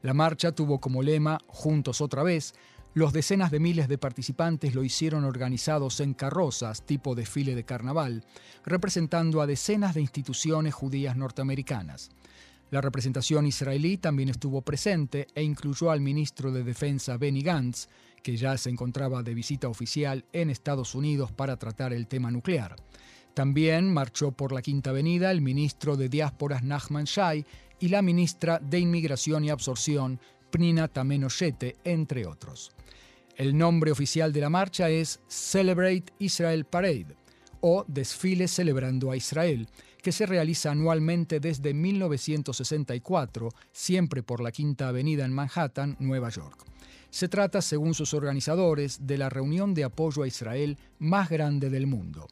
La 0.00 0.14
marcha 0.14 0.52
tuvo 0.52 0.78
como 0.80 1.02
lema 1.02 1.38
Juntos 1.46 2.00
otra 2.00 2.22
vez, 2.22 2.54
los 2.96 3.12
decenas 3.12 3.50
de 3.50 3.60
miles 3.60 3.88
de 3.88 3.98
participantes 3.98 4.74
lo 4.74 4.82
hicieron 4.82 5.24
organizados 5.24 6.00
en 6.00 6.14
carrozas 6.14 6.86
tipo 6.86 7.14
desfile 7.14 7.54
de 7.54 7.62
carnaval, 7.62 8.24
representando 8.64 9.42
a 9.42 9.46
decenas 9.46 9.94
de 9.94 10.00
instituciones 10.00 10.72
judías 10.72 11.14
norteamericanas. 11.14 12.08
La 12.70 12.80
representación 12.80 13.44
israelí 13.44 13.98
también 13.98 14.30
estuvo 14.30 14.62
presente 14.62 15.26
e 15.34 15.42
incluyó 15.42 15.90
al 15.90 16.00
ministro 16.00 16.52
de 16.52 16.64
Defensa 16.64 17.18
Benny 17.18 17.42
Gantz, 17.42 17.88
que 18.22 18.38
ya 18.38 18.56
se 18.56 18.70
encontraba 18.70 19.22
de 19.22 19.34
visita 19.34 19.68
oficial 19.68 20.24
en 20.32 20.48
Estados 20.48 20.94
Unidos 20.94 21.32
para 21.32 21.58
tratar 21.58 21.92
el 21.92 22.06
tema 22.06 22.30
nuclear. 22.30 22.76
También 23.34 23.92
marchó 23.92 24.32
por 24.32 24.52
la 24.52 24.62
Quinta 24.62 24.88
Avenida 24.88 25.30
el 25.30 25.42
ministro 25.42 25.98
de 25.98 26.08
Diásporas 26.08 26.62
Nachman 26.62 27.04
Shai 27.04 27.44
y 27.78 27.88
la 27.88 28.00
ministra 28.00 28.58
de 28.58 28.78
Inmigración 28.78 29.44
y 29.44 29.50
Absorción 29.50 30.18
Pnina 30.50 30.88
Tamenoshete, 30.88 31.76
entre 31.84 32.24
otros. 32.24 32.72
El 33.36 33.58
nombre 33.58 33.90
oficial 33.90 34.32
de 34.32 34.40
la 34.40 34.48
marcha 34.48 34.88
es 34.88 35.20
Celebrate 35.28 36.06
Israel 36.18 36.64
Parade 36.64 37.18
o 37.60 37.84
Desfile 37.86 38.48
Celebrando 38.48 39.10
a 39.10 39.16
Israel, 39.16 39.68
que 40.02 40.10
se 40.10 40.24
realiza 40.24 40.70
anualmente 40.70 41.38
desde 41.38 41.74
1964, 41.74 43.50
siempre 43.72 44.22
por 44.22 44.40
la 44.40 44.52
Quinta 44.52 44.88
Avenida 44.88 45.26
en 45.26 45.34
Manhattan, 45.34 45.96
Nueva 45.98 46.30
York. 46.30 46.64
Se 47.10 47.28
trata, 47.28 47.60
según 47.60 47.92
sus 47.92 48.14
organizadores, 48.14 49.06
de 49.06 49.18
la 49.18 49.28
reunión 49.28 49.74
de 49.74 49.84
apoyo 49.84 50.22
a 50.22 50.28
Israel 50.28 50.78
más 50.98 51.28
grande 51.28 51.68
del 51.68 51.86
mundo. 51.86 52.28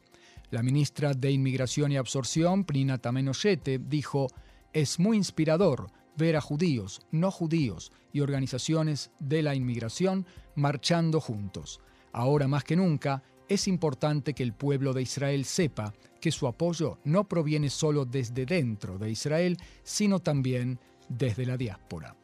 La 0.49 0.63
ministra 0.63 1.13
de 1.13 1.31
Inmigración 1.31 1.91
y 1.91 1.97
Absorción, 1.97 2.63
Prina 2.63 2.97
Tamenoshete, 2.97 3.77
dijo, 3.77 4.27
es 4.73 4.99
muy 4.99 5.17
inspirador 5.17 5.87
ver 6.17 6.35
a 6.35 6.41
judíos, 6.41 7.01
no 7.11 7.31
judíos 7.31 7.91
y 8.13 8.21
organizaciones 8.21 9.11
de 9.19 9.41
la 9.41 9.55
inmigración 9.55 10.25
marchando 10.55 11.19
juntos. 11.19 11.79
Ahora 12.13 12.47
más 12.47 12.63
que 12.63 12.75
nunca, 12.75 13.23
es 13.47 13.67
importante 13.67 14.33
que 14.33 14.43
el 14.43 14.53
pueblo 14.53 14.93
de 14.93 15.03
Israel 15.03 15.45
sepa 15.45 15.93
que 16.19 16.31
su 16.31 16.47
apoyo 16.47 16.97
no 17.03 17.27
proviene 17.27 17.69
solo 17.69 18.05
desde 18.05 18.45
dentro 18.45 18.97
de 18.97 19.11
Israel, 19.11 19.57
sino 19.83 20.19
también 20.19 20.79
desde 21.09 21.45
la 21.45 21.57
diáspora. 21.57 22.15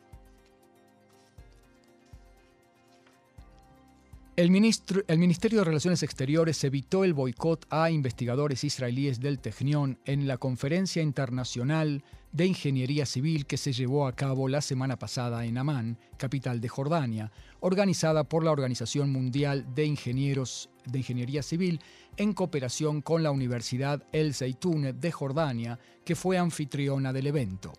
El, 4.38 4.50
Ministerio 4.50 5.60
de 5.60 5.66
Relaciones 5.66 6.02
Exteriores 6.02 6.64
evitó 6.64 7.04
el 7.04 7.14
boicot 7.14 7.68
a 7.70 7.92
investigadores 7.92 8.64
israelíes 8.64 9.20
del 9.20 9.40
Technion 9.40 10.00
en 10.06 10.26
la 10.26 10.38
Conferencia 10.38 11.04
Internacional 11.04 12.04
de 12.32 12.46
Ingeniería 12.46 13.06
Civil 13.06 13.46
que 13.46 13.58
se 13.58 13.74
llevó 13.74 14.08
a 14.08 14.16
cabo 14.16 14.48
la 14.48 14.62
semana 14.62 14.98
pasada 14.98 15.46
en 15.46 15.58
Amán, 15.58 15.98
capital 16.18 16.62
de 16.62 16.70
Jordania, 16.70 17.32
organizada 17.60 18.24
por 18.24 18.44
la 18.44 18.52
Organización 18.52 19.12
Mundial 19.12 19.74
de 19.76 19.86
Ingenieros 19.86 20.70
de 20.86 21.00
Ingeniería 21.00 21.44
Civil 21.44 21.82
en 22.18 22.34
cooperación 22.34 23.02
con 23.02 23.24
la 23.24 23.32
Universidad 23.32 24.04
El 24.12 24.34
Zaytune 24.34 24.94
de 24.94 25.12
Jordania, 25.12 25.80
que 26.06 26.16
fue 26.16 26.38
anfitriona 26.38 27.14
del 27.14 27.28
evento. 27.28 27.74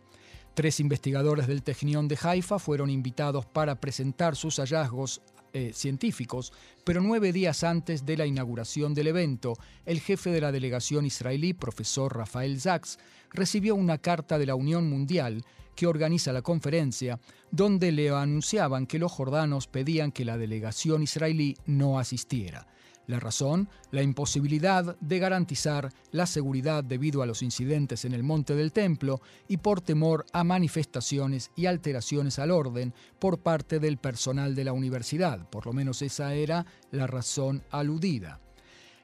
Tres 0.54 0.80
investigadores 0.80 1.47
del 1.47 1.62
Technion 1.62 2.09
de 2.09 2.18
Haifa 2.23 2.59
fueron 2.59 2.90
invitados 2.90 3.47
para 3.47 3.80
presentar 3.80 4.37
sus 4.37 4.56
hallazgos 4.56 5.23
eh, 5.52 5.73
científicos, 5.75 6.52
pero 6.85 7.00
nueve 7.00 7.32
días 7.32 7.64
antes 7.64 8.06
de 8.06 8.16
la 8.16 8.26
inauguración 8.26 8.94
del 8.94 9.09
evento, 9.09 9.54
el 9.87 10.00
jefe 10.00 10.30
de 10.30 10.40
la 10.40 10.52
delegación 10.52 11.06
israelí, 11.06 11.52
profesor 11.52 12.16
Rafael 12.16 12.61
Sachs, 12.61 12.99
recibió 13.30 13.75
una 13.75 13.99
carta 13.99 14.38
de 14.38 14.47
la 14.47 14.54
Unión 14.54 14.88
Mundial 14.88 15.44
que 15.75 15.87
organiza 15.87 16.32
la 16.32 16.42
conferencia, 16.42 17.18
donde 17.50 17.92
le 17.92 18.11
anunciaban 18.11 18.87
que 18.87 18.99
los 18.99 19.12
jordanos 19.12 19.66
pedían 19.66 20.12
que 20.12 20.25
la 20.25 20.37
delegación 20.37 21.02
israelí 21.02 21.56
no 21.66 21.99
asistiera. 21.99 22.66
La 23.06 23.18
razón, 23.18 23.68
la 23.90 24.02
imposibilidad 24.02 24.97
de 25.00 25.18
garantizar 25.18 25.92
la 26.12 26.26
seguridad 26.26 26.85
debido 26.85 27.23
a 27.23 27.26
los 27.26 27.42
incidentes 27.42 28.04
en 28.04 28.14
el 28.14 28.23
Monte 28.23 28.54
del 28.54 28.73
Templo 28.73 29.21
y 29.49 29.56
por 29.56 29.80
temor 29.80 30.25
a 30.32 30.44
manifestaciones 30.44 31.50
y 31.56 31.66
alteraciones 31.66 32.38
al 32.38 32.50
orden 32.50 32.94
por 33.18 33.38
parte 33.38 33.80
del 33.80 33.99
personal 33.99 34.54
de 34.54 34.64
la 34.64 34.73
universidad. 34.73 35.49
Por 35.50 35.66
lo 35.66 35.73
menos 35.73 36.02
esa 36.02 36.35
era 36.35 36.64
la 36.90 37.06
razón 37.06 37.62
aludida. 37.71 38.40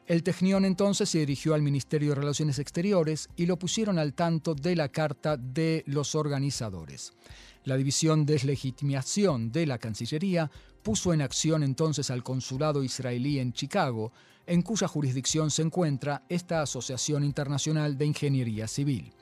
El 0.08 0.22
Technion 0.22 0.64
entonces 0.64 1.10
se 1.10 1.18
dirigió 1.18 1.52
al 1.52 1.60
Ministerio 1.60 2.08
de 2.08 2.14
Relaciones 2.14 2.58
Exteriores 2.58 3.28
y 3.36 3.44
lo 3.44 3.58
pusieron 3.58 3.98
al 3.98 4.14
tanto 4.14 4.54
de 4.54 4.74
la 4.74 4.88
carta 4.88 5.36
de 5.36 5.84
los 5.86 6.14
organizadores. 6.14 7.12
La 7.64 7.76
División 7.76 8.24
de 8.24 8.32
Deslegitimación 8.32 9.52
de 9.52 9.66
la 9.66 9.76
Cancillería 9.76 10.50
puso 10.82 11.12
en 11.12 11.20
acción 11.20 11.62
entonces 11.62 12.10
al 12.10 12.22
consulado 12.22 12.82
israelí 12.82 13.38
en 13.38 13.52
Chicago, 13.52 14.10
en 14.46 14.62
cuya 14.62 14.88
jurisdicción 14.88 15.50
se 15.50 15.60
encuentra 15.60 16.22
esta 16.30 16.62
Asociación 16.62 17.22
Internacional 17.22 17.98
de 17.98 18.06
Ingeniería 18.06 18.66
Civil. 18.66 19.12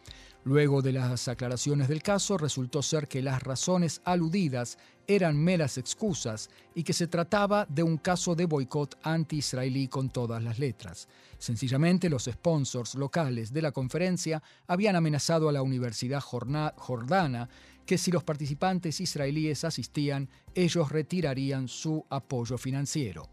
Luego 0.46 0.80
de 0.80 0.92
las 0.92 1.26
aclaraciones 1.26 1.88
del 1.88 2.04
caso, 2.04 2.38
resultó 2.38 2.80
ser 2.80 3.08
que 3.08 3.20
las 3.20 3.42
razones 3.42 4.00
aludidas 4.04 4.78
eran 5.08 5.36
meras 5.36 5.76
excusas 5.76 6.50
y 6.72 6.84
que 6.84 6.92
se 6.92 7.08
trataba 7.08 7.66
de 7.68 7.82
un 7.82 7.96
caso 7.96 8.36
de 8.36 8.46
boicot 8.46 8.96
anti-israelí 9.02 9.88
con 9.88 10.08
todas 10.08 10.40
las 10.40 10.60
letras. 10.60 11.08
Sencillamente, 11.38 12.08
los 12.08 12.26
sponsors 12.26 12.94
locales 12.94 13.52
de 13.52 13.60
la 13.60 13.72
conferencia 13.72 14.40
habían 14.68 14.94
amenazado 14.94 15.48
a 15.48 15.52
la 15.52 15.62
Universidad 15.62 16.20
Jordana 16.20 17.48
que 17.84 17.98
si 17.98 18.12
los 18.12 18.22
participantes 18.22 19.00
israelíes 19.00 19.64
asistían, 19.64 20.28
ellos 20.54 20.92
retirarían 20.92 21.66
su 21.66 22.06
apoyo 22.08 22.56
financiero. 22.56 23.28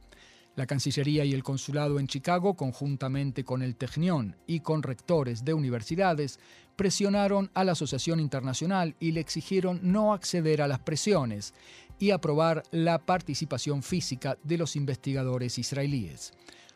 La 0.56 0.68
Cancillería 0.68 1.26
y 1.26 1.34
el 1.34 1.42
Consulado 1.42 2.00
en 2.00 2.06
Chicago, 2.06 2.54
conjuntamente 2.54 3.44
con 3.44 3.64
el 3.64 3.76
Technion 3.76 4.36
y 4.46 4.60
con 4.60 4.84
rectores 4.84 5.44
de 5.44 5.56
universidades, 5.56 6.40
presionaron 6.76 7.50
a 7.54 7.64
la 7.64 7.74
Asociación 7.74 8.20
Internacional 8.20 8.96
y 9.00 9.12
le 9.12 9.20
exigieron 9.20 9.80
no 9.84 10.14
acceder 10.14 10.62
a 10.62 10.68
las 10.68 10.80
presiones 10.80 11.54
y 12.00 12.12
aprobar 12.12 12.64
la 12.72 13.00
participación 13.00 13.84
física 13.84 14.38
de 14.44 14.58
los 14.58 14.76
investigadores 14.76 15.58
israelíes. 15.58 16.34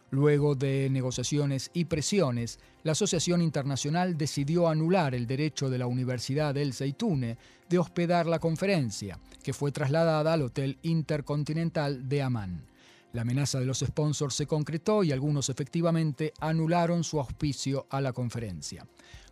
Luego 0.10 0.56
de 0.56 0.90
negociaciones 0.90 1.70
y 1.74 1.86
presiones, 1.86 2.60
la 2.84 2.94
Asociación 2.94 3.42
Internacional 3.42 4.18
decidió 4.18 4.70
anular 4.70 5.14
el 5.14 5.28
derecho 5.28 5.70
de 5.70 5.78
la 5.78 5.88
Universidad 5.88 6.54
del 6.54 6.74
Zeitune 6.74 7.38
de 7.68 7.78
hospedar 7.78 8.26
la 8.26 8.40
conferencia, 8.40 9.20
que 9.44 9.52
fue 9.52 9.74
trasladada 9.74 10.32
al 10.32 10.44
Hotel 10.44 10.78
Intercontinental 10.84 12.08
de 12.08 12.22
Amán. 12.22 12.64
La 13.12 13.24
amenaza 13.24 13.60
de 13.60 13.66
los 13.66 13.80
sponsors 13.80 14.36
se 14.36 14.48
concretó 14.48 15.04
y 15.04 15.12
algunos 15.12 15.50
efectivamente 15.50 16.34
anularon 16.40 17.04
su 17.04 17.20
auspicio 17.20 17.88
a 17.90 18.00
la 18.00 18.14
conferencia. 18.14 18.86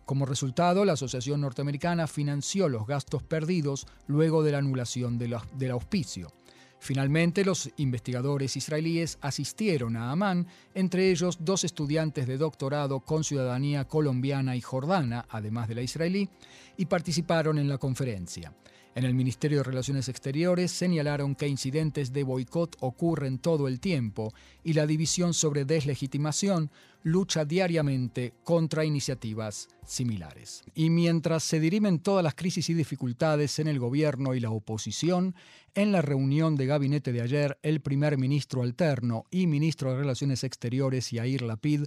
Como 0.06 0.24
resultado, 0.24 0.84
la 0.84 0.92
Asociación 0.92 1.40
Norteamericana 1.40 2.06
financió 2.06 2.68
los 2.68 2.86
gastos 2.86 3.24
perdidos 3.24 3.88
luego 4.06 4.44
de 4.44 4.52
la 4.52 4.58
anulación 4.58 5.18
del 5.18 5.70
auspicio. 5.72 6.32
Finalmente, 6.78 7.44
los 7.44 7.70
investigadores 7.78 8.56
israelíes 8.56 9.18
asistieron 9.20 9.96
a 9.96 10.12
Amán, 10.12 10.46
entre 10.74 11.10
ellos 11.10 11.38
dos 11.40 11.64
estudiantes 11.64 12.28
de 12.28 12.38
doctorado 12.38 13.00
con 13.00 13.24
ciudadanía 13.24 13.88
colombiana 13.88 14.54
y 14.54 14.60
jordana, 14.60 15.26
además 15.28 15.66
de 15.66 15.74
la 15.74 15.82
israelí, 15.82 16.28
y 16.76 16.86
participaron 16.86 17.58
en 17.58 17.68
la 17.68 17.78
conferencia. 17.78 18.52
En 18.96 19.04
el 19.04 19.12
Ministerio 19.12 19.58
de 19.58 19.64
Relaciones 19.64 20.08
Exteriores 20.08 20.72
señalaron 20.72 21.34
que 21.34 21.46
incidentes 21.46 22.14
de 22.14 22.24
boicot 22.24 22.78
ocurren 22.80 23.38
todo 23.38 23.68
el 23.68 23.78
tiempo 23.78 24.32
y 24.64 24.72
la 24.72 24.86
División 24.86 25.34
sobre 25.34 25.66
Deslegitimación 25.66 26.70
lucha 27.02 27.44
diariamente 27.44 28.32
contra 28.42 28.86
iniciativas 28.86 29.68
similares. 29.84 30.64
Y 30.74 30.88
mientras 30.88 31.42
se 31.42 31.60
dirimen 31.60 31.98
todas 31.98 32.24
las 32.24 32.34
crisis 32.34 32.70
y 32.70 32.74
dificultades 32.74 33.58
en 33.58 33.68
el 33.68 33.78
gobierno 33.78 34.34
y 34.34 34.40
la 34.40 34.50
oposición, 34.50 35.34
en 35.74 35.92
la 35.92 36.00
reunión 36.00 36.56
de 36.56 36.64
gabinete 36.64 37.12
de 37.12 37.20
ayer, 37.20 37.58
el 37.62 37.82
primer 37.82 38.16
ministro 38.16 38.62
alterno 38.62 39.26
y 39.30 39.46
ministro 39.46 39.90
de 39.90 39.98
Relaciones 39.98 40.42
Exteriores, 40.42 41.10
Yair 41.10 41.42
Lapid, 41.42 41.82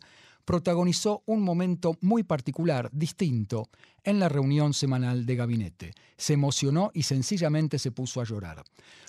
protagonizó 0.50 1.22
un 1.28 1.44
momento 1.44 1.96
muy 2.02 2.24
particular, 2.24 2.90
distinto, 2.92 3.70
en 4.04 4.18
la 4.18 4.30
reunión 4.30 4.74
semanal 4.74 5.28
de 5.28 5.36
gabinete. 5.36 5.92
Se 6.18 6.34
emocionó 6.34 6.90
y 6.96 7.04
sencillamente 7.04 7.78
se 7.78 7.92
puso 7.92 8.20
a 8.20 8.24
llorar. 8.24 8.64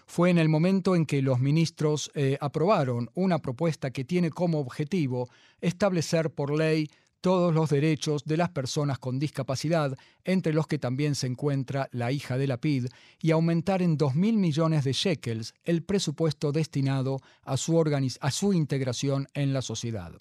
Fue 0.07 0.29
en 0.29 0.37
el 0.37 0.51
momento 0.51 0.95
en 0.95 1.07
que 1.07 1.23
los 1.23 1.41
ministros 1.41 2.11
eh, 2.15 2.37
aprobaron 2.43 3.09
una 3.15 3.39
propuesta 3.39 3.91
que 3.91 4.05
tiene 4.05 4.29
como 4.29 4.59
objetivo 4.59 5.31
establecer 5.63 6.29
por 6.29 6.55
ley 6.55 6.91
todos 7.23 7.55
los 7.55 7.71
derechos 7.71 8.25
de 8.27 8.37
las 8.37 8.51
personas 8.51 8.99
con 8.99 9.19
discapacidad, 9.19 9.97
entre 10.25 10.53
los 10.53 10.67
que 10.67 10.79
también 10.79 11.15
se 11.15 11.27
encuentra 11.27 11.89
la 11.91 12.13
hija 12.13 12.37
de 12.37 12.49
la 12.49 12.59
PID, 12.59 12.89
y 13.19 13.31
aumentar 13.31 13.81
en 13.81 13.97
2.000 13.97 14.37
millones 14.37 14.85
de 14.85 14.93
shekels 14.93 15.55
el 15.65 15.85
presupuesto 15.85 16.53
destinado 16.53 17.23
a 17.45 17.57
su, 17.57 17.83
a 18.21 18.31
su 18.31 18.53
integración 18.53 19.27
en 19.33 19.55
la 19.55 19.63
sociedad. 19.63 20.13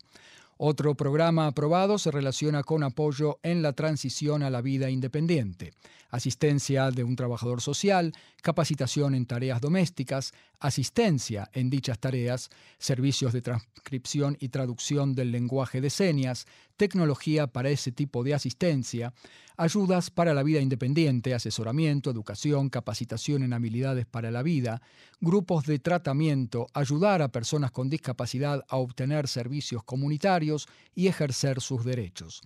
Otro 0.62 0.94
programa 0.94 1.48
aprobado 1.48 1.98
se 1.98 2.12
relaciona 2.12 2.64
con 2.64 2.84
apoyo 2.84 3.40
en 3.44 3.62
la 3.62 3.72
transición 3.72 4.44
a 4.44 4.50
la 4.50 4.62
vida 4.62 4.90
independiente, 4.90 5.72
asistencia 6.10 6.92
de 6.92 7.06
un 7.06 7.16
trabajador 7.16 7.62
social, 7.62 8.12
capacitación 8.42 9.16
en 9.16 9.26
tareas 9.26 9.62
domésticas, 9.62 10.34
asistencia 10.60 11.50
en 11.54 11.70
dichas 11.70 12.00
tareas, 12.00 12.50
servicios 12.78 13.32
de 13.32 13.42
transcripción 13.42 14.36
y 14.42 14.50
traducción 14.50 15.16
del 15.16 15.32
lenguaje 15.32 15.80
de 15.80 15.90
señas, 15.90 16.46
tecnología 16.80 17.46
para 17.46 17.70
ese 17.70 17.92
tipo 17.92 18.24
de 18.24 18.34
asistencia, 18.34 19.14
ayudas 19.58 20.10
para 20.10 20.34
la 20.34 20.44
vida 20.44 20.62
independiente, 20.62 21.34
asesoramiento, 21.34 22.10
educación, 22.10 22.70
capacitación 22.70 23.44
en 23.44 23.52
habilidades 23.52 24.06
para 24.06 24.32
la 24.32 24.44
vida, 24.44 24.82
grupos 25.20 25.66
de 25.66 25.78
tratamiento, 25.78 26.68
ayudar 26.74 27.22
a 27.22 27.34
personas 27.34 27.72
con 27.72 27.90
discapacidad 27.90 28.64
a 28.70 28.78
obtener 28.78 29.28
servicios 29.28 29.84
comunitarios 29.84 30.68
y 30.96 31.08
ejercer 31.08 31.60
sus 31.60 31.84
derechos. 31.84 32.42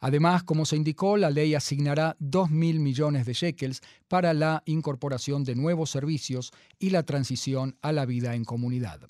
Además, 0.00 0.42
como 0.42 0.64
se 0.64 0.76
indicó, 0.76 1.18
la 1.18 1.30
ley 1.30 1.54
asignará 1.54 2.16
2.000 2.20 2.78
millones 2.78 3.26
de 3.26 3.34
shekels 3.34 3.82
para 4.08 4.32
la 4.32 4.62
incorporación 4.64 5.44
de 5.44 5.54
nuevos 5.54 5.90
servicios 5.90 6.52
y 6.78 6.90
la 6.90 7.02
transición 7.02 7.76
a 7.82 7.92
la 7.92 8.06
vida 8.06 8.34
en 8.34 8.44
comunidad. 8.44 9.00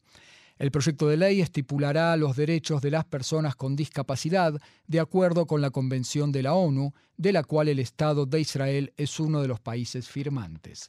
El 0.59 0.71
proyecto 0.71 1.09
de 1.09 1.17
ley 1.17 1.41
estipulará 1.41 2.17
los 2.17 2.37
derechos 2.37 2.81
de 2.81 2.93
las 2.93 3.05
personas 3.05 3.57
con 3.57 3.75
discapacidad 3.75 4.61
de 4.87 5.01
acuerdo 5.01 5.47
con 5.47 5.61
la 5.61 5.71
Convención 5.71 6.31
de 6.31 6.43
la 6.45 6.55
ONU, 6.55 6.93
de 7.17 7.33
la 7.33 7.43
cual 7.43 7.69
el 7.69 7.81
Estado 7.81 8.25
de 8.25 8.41
Israel 8.41 8.93
es 8.97 9.19
uno 9.19 9.43
de 9.43 9.49
los 9.49 9.61
países 9.61 10.09
firmantes. 10.09 10.89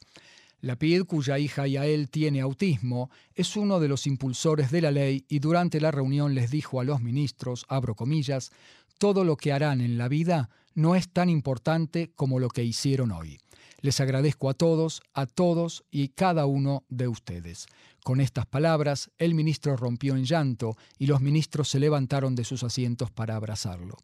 La 0.60 0.76
PID, 0.76 1.04
cuya 1.04 1.38
hija 1.38 1.66
Yael 1.66 2.08
tiene 2.08 2.40
autismo, 2.40 3.10
es 3.34 3.56
uno 3.56 3.78
de 3.80 3.88
los 3.88 4.06
impulsores 4.06 4.70
de 4.70 4.80
la 4.80 4.90
ley 4.90 5.24
y 5.28 5.40
durante 5.40 5.80
la 5.80 5.90
reunión 5.90 6.34
les 6.34 6.50
dijo 6.50 6.80
a 6.80 6.84
los 6.84 7.02
ministros, 7.02 7.66
abro 7.68 7.94
comillas, 7.94 8.50
todo 8.98 9.24
lo 9.24 9.36
que 9.36 9.52
harán 9.52 9.80
en 9.80 9.98
la 9.98 10.08
vida 10.08 10.48
no 10.74 10.94
es 10.94 11.08
tan 11.08 11.28
importante 11.28 12.12
como 12.14 12.38
lo 12.38 12.48
que 12.48 12.64
hicieron 12.64 13.10
hoy. 13.10 13.38
Les 13.80 14.00
agradezco 14.00 14.48
a 14.48 14.54
todos, 14.54 15.02
a 15.12 15.26
todos 15.26 15.84
y 15.90 16.08
cada 16.08 16.46
uno 16.46 16.84
de 16.88 17.08
ustedes. 17.08 17.66
Con 18.04 18.20
estas 18.20 18.46
palabras, 18.46 19.10
el 19.18 19.34
ministro 19.34 19.76
rompió 19.76 20.16
en 20.16 20.24
llanto 20.24 20.76
y 20.98 21.06
los 21.06 21.20
ministros 21.20 21.68
se 21.68 21.80
levantaron 21.80 22.34
de 22.34 22.44
sus 22.44 22.62
asientos 22.62 23.10
para 23.10 23.36
abrazarlo. 23.36 23.96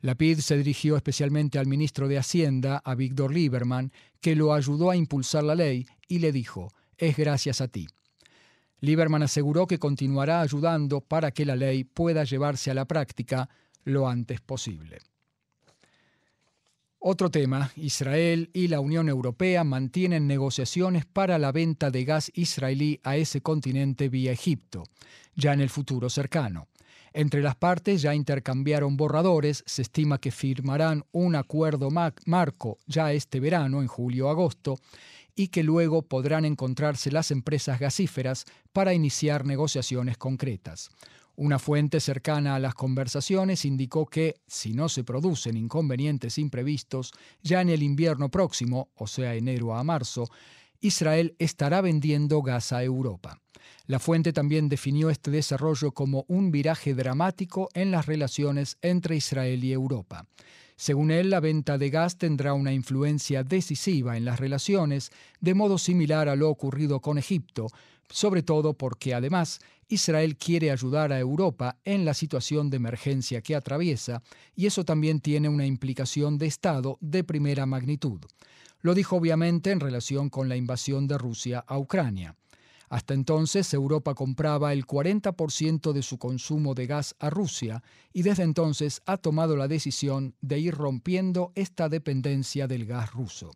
La 0.00 0.16
PID 0.16 0.40
se 0.40 0.56
dirigió 0.56 0.96
especialmente 0.96 1.58
al 1.58 1.66
ministro 1.66 2.08
de 2.08 2.18
Hacienda, 2.18 2.82
a 2.84 2.94
Víctor 2.94 3.32
Lieberman, 3.32 3.92
que 4.20 4.34
lo 4.34 4.52
ayudó 4.52 4.90
a 4.90 4.96
impulsar 4.96 5.44
la 5.44 5.54
ley 5.54 5.86
y 6.08 6.18
le 6.18 6.32
dijo, 6.32 6.72
es 6.98 7.16
gracias 7.16 7.60
a 7.60 7.68
ti. 7.68 7.86
Lieberman 8.80 9.22
aseguró 9.22 9.68
que 9.68 9.78
continuará 9.78 10.40
ayudando 10.40 11.00
para 11.00 11.30
que 11.30 11.46
la 11.46 11.54
ley 11.54 11.84
pueda 11.84 12.24
llevarse 12.24 12.70
a 12.70 12.74
la 12.74 12.84
práctica 12.84 13.48
lo 13.84 14.08
antes 14.08 14.40
posible. 14.40 14.98
Otro 17.04 17.32
tema, 17.32 17.72
Israel 17.74 18.48
y 18.52 18.68
la 18.68 18.78
Unión 18.78 19.08
Europea 19.08 19.64
mantienen 19.64 20.28
negociaciones 20.28 21.04
para 21.04 21.36
la 21.36 21.50
venta 21.50 21.90
de 21.90 22.04
gas 22.04 22.30
israelí 22.32 23.00
a 23.02 23.16
ese 23.16 23.40
continente 23.40 24.08
vía 24.08 24.30
Egipto, 24.30 24.84
ya 25.34 25.52
en 25.52 25.60
el 25.60 25.68
futuro 25.68 26.08
cercano. 26.08 26.68
Entre 27.12 27.42
las 27.42 27.56
partes 27.56 28.02
ya 28.02 28.14
intercambiaron 28.14 28.96
borradores, 28.96 29.64
se 29.66 29.82
estima 29.82 30.18
que 30.18 30.30
firmarán 30.30 31.04
un 31.10 31.34
acuerdo 31.34 31.88
marco 31.90 32.78
ya 32.86 33.12
este 33.12 33.40
verano, 33.40 33.82
en 33.82 33.88
julio-agosto, 33.88 34.78
y 35.34 35.48
que 35.48 35.64
luego 35.64 36.02
podrán 36.02 36.44
encontrarse 36.44 37.10
las 37.10 37.32
empresas 37.32 37.80
gasíferas 37.80 38.44
para 38.72 38.94
iniciar 38.94 39.44
negociaciones 39.44 40.18
concretas. 40.18 40.90
Una 41.34 41.58
fuente 41.58 41.98
cercana 42.00 42.54
a 42.54 42.58
las 42.58 42.74
conversaciones 42.74 43.64
indicó 43.64 44.06
que, 44.06 44.36
si 44.46 44.74
no 44.74 44.88
se 44.88 45.02
producen 45.02 45.56
inconvenientes 45.56 46.36
imprevistos, 46.38 47.12
ya 47.42 47.62
en 47.62 47.70
el 47.70 47.82
invierno 47.82 48.30
próximo, 48.30 48.90
o 48.94 49.06
sea, 49.06 49.34
enero 49.34 49.74
a 49.74 49.82
marzo, 49.82 50.28
Israel 50.80 51.34
estará 51.38 51.80
vendiendo 51.80 52.42
gas 52.42 52.72
a 52.72 52.82
Europa. 52.82 53.40
La 53.86 53.98
fuente 53.98 54.32
también 54.32 54.68
definió 54.68 55.10
este 55.10 55.30
desarrollo 55.30 55.92
como 55.92 56.24
un 56.28 56.50
viraje 56.50 56.94
dramático 56.94 57.68
en 57.72 57.90
las 57.90 58.06
relaciones 58.06 58.76
entre 58.82 59.16
Israel 59.16 59.64
y 59.64 59.72
Europa. 59.72 60.26
Según 60.82 61.12
él, 61.12 61.30
la 61.30 61.38
venta 61.38 61.78
de 61.78 61.90
gas 61.90 62.18
tendrá 62.18 62.54
una 62.54 62.72
influencia 62.72 63.44
decisiva 63.44 64.16
en 64.16 64.24
las 64.24 64.40
relaciones, 64.40 65.12
de 65.40 65.54
modo 65.54 65.78
similar 65.78 66.28
a 66.28 66.34
lo 66.34 66.50
ocurrido 66.50 66.98
con 66.98 67.18
Egipto, 67.18 67.68
sobre 68.08 68.42
todo 68.42 68.74
porque 68.74 69.14
además 69.14 69.60
Israel 69.86 70.36
quiere 70.36 70.72
ayudar 70.72 71.12
a 71.12 71.20
Europa 71.20 71.76
en 71.84 72.04
la 72.04 72.14
situación 72.14 72.68
de 72.68 72.78
emergencia 72.78 73.42
que 73.42 73.54
atraviesa, 73.54 74.24
y 74.56 74.66
eso 74.66 74.84
también 74.84 75.20
tiene 75.20 75.48
una 75.48 75.66
implicación 75.66 76.36
de 76.36 76.46
Estado 76.46 76.98
de 77.00 77.22
primera 77.22 77.64
magnitud. 77.64 78.18
Lo 78.80 78.94
dijo 78.94 79.14
obviamente 79.14 79.70
en 79.70 79.78
relación 79.78 80.30
con 80.30 80.48
la 80.48 80.56
invasión 80.56 81.06
de 81.06 81.16
Rusia 81.16 81.64
a 81.64 81.78
Ucrania. 81.78 82.34
Hasta 82.92 83.14
entonces 83.14 83.72
Europa 83.72 84.14
compraba 84.14 84.74
el 84.74 84.86
40% 84.86 85.94
de 85.94 86.02
su 86.02 86.18
consumo 86.18 86.74
de 86.74 86.86
gas 86.86 87.16
a 87.20 87.30
Rusia 87.30 87.82
y 88.12 88.20
desde 88.20 88.42
entonces 88.42 89.00
ha 89.06 89.16
tomado 89.16 89.56
la 89.56 89.66
decisión 89.66 90.34
de 90.42 90.58
ir 90.58 90.74
rompiendo 90.74 91.52
esta 91.54 91.88
dependencia 91.88 92.66
del 92.66 92.84
gas 92.84 93.10
ruso. 93.12 93.50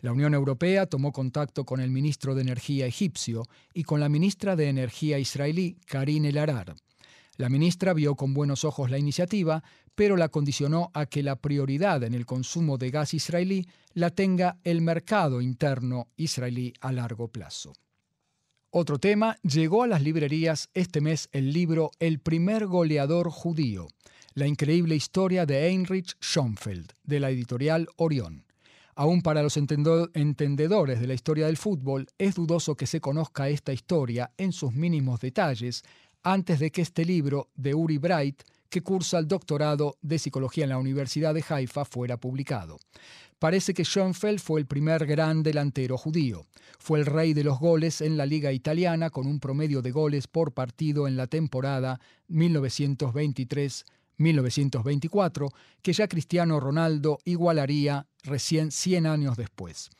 La 0.00 0.12
Unión 0.12 0.32
Europea 0.32 0.86
tomó 0.86 1.12
contacto 1.12 1.66
con 1.66 1.78
el 1.78 1.90
ministro 1.90 2.34
de 2.34 2.40
Energía 2.40 2.86
egipcio 2.86 3.42
y 3.74 3.82
con 3.82 4.00
la 4.00 4.08
ministra 4.08 4.56
de 4.56 4.70
Energía 4.70 5.18
israelí, 5.18 5.76
Karine 5.84 6.30
El 6.30 6.38
La 7.36 7.50
ministra 7.50 7.92
vio 7.92 8.14
con 8.14 8.32
buenos 8.32 8.64
ojos 8.64 8.90
la 8.90 8.96
iniciativa, 8.96 9.62
pero 9.94 10.16
la 10.16 10.30
condicionó 10.30 10.90
a 10.94 11.04
que 11.04 11.22
la 11.22 11.36
prioridad 11.36 12.02
en 12.02 12.14
el 12.14 12.24
consumo 12.24 12.78
de 12.78 12.90
gas 12.90 13.12
israelí 13.12 13.68
la 13.92 14.08
tenga 14.08 14.56
el 14.64 14.80
mercado 14.80 15.42
interno 15.42 16.08
israelí 16.16 16.72
a 16.80 16.92
largo 16.92 17.28
plazo. 17.28 17.74
Otro 18.76 18.98
tema, 18.98 19.38
llegó 19.44 19.84
a 19.84 19.86
las 19.86 20.02
librerías 20.02 20.68
este 20.74 21.00
mes 21.00 21.28
el 21.30 21.52
libro 21.52 21.92
El 22.00 22.18
primer 22.18 22.66
goleador 22.66 23.30
judío, 23.30 23.86
la 24.34 24.48
increíble 24.48 24.96
historia 24.96 25.46
de 25.46 25.68
Heinrich 25.68 26.16
Schonfeld, 26.20 26.90
de 27.04 27.20
la 27.20 27.30
editorial 27.30 27.86
Orión. 27.94 28.46
Aún 28.96 29.22
para 29.22 29.44
los 29.44 29.56
entendedores 29.56 31.00
de 31.00 31.06
la 31.06 31.14
historia 31.14 31.46
del 31.46 31.56
fútbol, 31.56 32.08
es 32.18 32.34
dudoso 32.34 32.74
que 32.74 32.88
se 32.88 33.00
conozca 33.00 33.48
esta 33.48 33.72
historia 33.72 34.32
en 34.38 34.50
sus 34.50 34.72
mínimos 34.72 35.20
detalles 35.20 35.84
antes 36.24 36.58
de 36.58 36.72
que 36.72 36.82
este 36.82 37.04
libro 37.04 37.50
de 37.54 37.76
Uri 37.76 37.98
Bright, 37.98 38.42
que 38.68 38.82
cursa 38.82 39.18
el 39.18 39.28
doctorado 39.28 39.96
de 40.02 40.18
psicología 40.18 40.64
en 40.64 40.70
la 40.70 40.78
Universidad 40.78 41.34
de 41.34 41.44
Haifa, 41.48 41.84
fuera 41.84 42.16
publicado. 42.16 42.78
Parece 43.38 43.74
que 43.74 43.84
Schoenfeld 43.84 44.40
fue 44.40 44.60
el 44.60 44.66
primer 44.66 45.06
gran 45.06 45.42
delantero 45.42 45.98
judío. 45.98 46.46
Fue 46.78 46.98
el 46.98 47.06
rey 47.06 47.34
de 47.34 47.44
los 47.44 47.58
goles 47.58 48.00
en 48.00 48.16
la 48.16 48.26
liga 48.26 48.52
italiana 48.52 49.10
con 49.10 49.26
un 49.26 49.40
promedio 49.40 49.82
de 49.82 49.90
goles 49.90 50.26
por 50.26 50.52
partido 50.52 51.06
en 51.06 51.16
la 51.16 51.26
temporada 51.26 52.00
1923 52.28 53.84
1924, 54.16 55.48
que 55.82 55.92
ya 55.92 56.08
Cristiano 56.08 56.60
Ronaldo 56.60 57.18
igualaría 57.24 58.06
recién 58.22 58.70
100 58.70 59.06
años 59.06 59.36
después. 59.36 59.90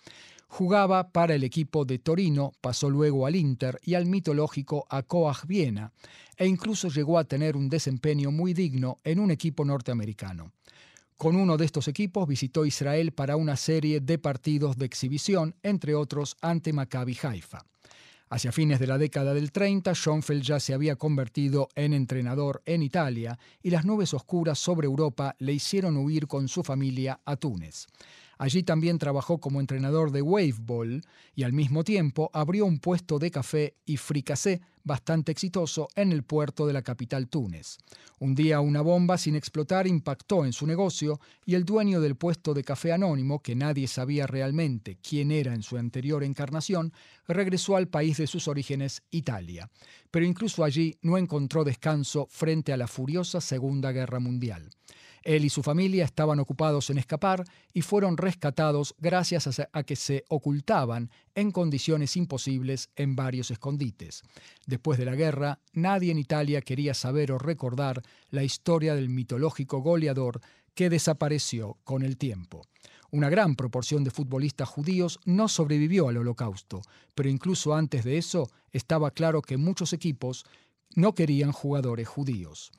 Jugaba 0.56 1.10
para 1.10 1.34
el 1.34 1.42
equipo 1.42 1.84
de 1.84 1.98
Torino, 1.98 2.52
pasó 2.60 2.88
luego 2.88 3.26
al 3.26 3.34
Inter 3.34 3.80
y 3.82 3.94
al 3.94 4.06
mitológico 4.06 4.86
Acoag 4.88 5.48
Viena, 5.48 5.90
e 6.36 6.46
incluso 6.46 6.90
llegó 6.90 7.18
a 7.18 7.24
tener 7.24 7.56
un 7.56 7.68
desempeño 7.68 8.30
muy 8.30 8.54
digno 8.54 9.00
en 9.02 9.18
un 9.18 9.32
equipo 9.32 9.64
norteamericano. 9.64 10.52
Con 11.16 11.34
uno 11.34 11.56
de 11.56 11.64
estos 11.64 11.88
equipos 11.88 12.28
visitó 12.28 12.64
Israel 12.64 13.10
para 13.10 13.34
una 13.34 13.56
serie 13.56 13.98
de 13.98 14.16
partidos 14.16 14.78
de 14.78 14.86
exhibición, 14.86 15.56
entre 15.64 15.96
otros 15.96 16.36
ante 16.40 16.72
Maccabi 16.72 17.18
Haifa. 17.20 17.64
Hacia 18.30 18.52
fines 18.52 18.78
de 18.78 18.86
la 18.86 18.96
década 18.96 19.34
del 19.34 19.50
30, 19.50 19.92
Schoenfeld 19.92 20.44
ya 20.44 20.60
se 20.60 20.72
había 20.72 20.94
convertido 20.94 21.68
en 21.74 21.92
entrenador 21.92 22.62
en 22.64 22.84
Italia 22.84 23.40
y 23.60 23.70
las 23.70 23.84
nubes 23.84 24.14
oscuras 24.14 24.60
sobre 24.60 24.86
Europa 24.86 25.34
le 25.40 25.52
hicieron 25.52 25.96
huir 25.96 26.28
con 26.28 26.46
su 26.46 26.62
familia 26.62 27.18
a 27.24 27.34
Túnez. 27.34 27.88
Allí 28.38 28.62
también 28.62 28.98
trabajó 28.98 29.38
como 29.38 29.60
entrenador 29.60 30.10
de 30.10 30.22
waveball 30.22 31.02
y 31.34 31.42
al 31.42 31.52
mismo 31.52 31.84
tiempo 31.84 32.30
abrió 32.32 32.66
un 32.66 32.78
puesto 32.78 33.18
de 33.18 33.30
café 33.30 33.76
y 33.86 33.96
fricasé 33.96 34.60
bastante 34.84 35.32
exitoso 35.32 35.88
en 35.96 36.12
el 36.12 36.22
puerto 36.22 36.66
de 36.66 36.74
la 36.74 36.82
capital 36.82 37.28
Túnez. 37.28 37.78
Un 38.20 38.34
día 38.34 38.60
una 38.60 38.82
bomba 38.82 39.18
sin 39.18 39.34
explotar 39.34 39.86
impactó 39.86 40.44
en 40.44 40.52
su 40.52 40.66
negocio 40.66 41.20
y 41.46 41.54
el 41.54 41.64
dueño 41.64 42.00
del 42.00 42.16
puesto 42.16 42.54
de 42.54 42.62
café 42.62 42.92
anónimo, 42.92 43.42
que 43.42 43.54
nadie 43.54 43.88
sabía 43.88 44.26
realmente 44.26 44.98
quién 45.02 45.30
era 45.30 45.54
en 45.54 45.62
su 45.62 45.78
anterior 45.78 46.22
encarnación, 46.22 46.92
regresó 47.26 47.76
al 47.76 47.88
país 47.88 48.18
de 48.18 48.26
sus 48.26 48.46
orígenes, 48.46 49.02
Italia. 49.10 49.70
Pero 50.10 50.26
incluso 50.26 50.62
allí 50.62 50.96
no 51.00 51.16
encontró 51.16 51.64
descanso 51.64 52.26
frente 52.30 52.72
a 52.72 52.76
la 52.76 52.86
furiosa 52.86 53.40
Segunda 53.40 53.90
Guerra 53.90 54.20
Mundial. 54.20 54.70
Él 55.24 55.44
y 55.44 55.50
su 55.50 55.62
familia 55.62 56.04
estaban 56.04 56.38
ocupados 56.38 56.90
en 56.90 56.98
escapar 56.98 57.44
y 57.72 57.80
fueron 57.80 58.18
rescatados 58.18 58.94
gracias 58.98 59.60
a 59.72 59.82
que 59.82 59.96
se 59.96 60.24
ocultaban 60.28 61.10
en 61.34 61.50
condiciones 61.50 62.16
imposibles 62.16 62.90
en 62.94 63.16
varios 63.16 63.50
escondites. 63.50 64.22
Después 64.66 64.98
de 64.98 65.06
la 65.06 65.16
guerra, 65.16 65.60
nadie 65.72 66.12
en 66.12 66.18
Italia 66.18 66.60
quería 66.60 66.92
saber 66.92 67.32
o 67.32 67.38
recordar 67.38 68.02
la 68.30 68.44
historia 68.44 68.94
del 68.94 69.08
mitológico 69.08 69.80
goleador 69.80 70.40
que 70.74 70.90
desapareció 70.90 71.78
con 71.84 72.02
el 72.02 72.18
tiempo. 72.18 72.62
Una 73.10 73.30
gran 73.30 73.54
proporción 73.54 74.04
de 74.04 74.10
futbolistas 74.10 74.68
judíos 74.68 75.20
no 75.24 75.48
sobrevivió 75.48 76.08
al 76.08 76.18
holocausto, 76.18 76.82
pero 77.14 77.28
incluso 77.28 77.74
antes 77.74 78.04
de 78.04 78.18
eso 78.18 78.50
estaba 78.72 79.12
claro 79.12 79.40
que 79.40 79.56
muchos 79.56 79.92
equipos 79.92 80.44
no 80.96 81.14
querían 81.14 81.52
jugadores 81.52 82.08
judíos. 82.08 82.72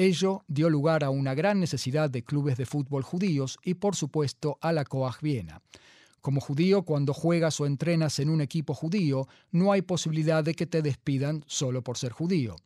Ello 0.00 0.44
dio 0.48 0.70
lugar 0.70 1.04
a 1.04 1.10
una 1.10 1.34
gran 1.34 1.60
necesidad 1.60 2.08
de 2.08 2.22
clubes 2.22 2.56
de 2.56 2.64
fútbol 2.64 3.02
judíos 3.02 3.58
y, 3.62 3.74
por 3.74 3.96
supuesto, 3.96 4.56
a 4.62 4.72
la 4.72 4.86
Coag 4.86 5.20
Viena. 5.20 5.60
Como 6.22 6.40
judío, 6.40 6.84
cuando 6.84 7.12
juegas 7.12 7.60
o 7.60 7.66
entrenas 7.66 8.18
en 8.18 8.30
un 8.30 8.40
equipo 8.40 8.72
judío, 8.72 9.28
no 9.52 9.72
hay 9.72 9.82
posibilidad 9.82 10.42
de 10.42 10.54
que 10.54 10.64
te 10.64 10.80
despidan 10.80 11.44
solo 11.46 11.82
por 11.82 11.98
ser 11.98 12.12
judío. 12.12 12.56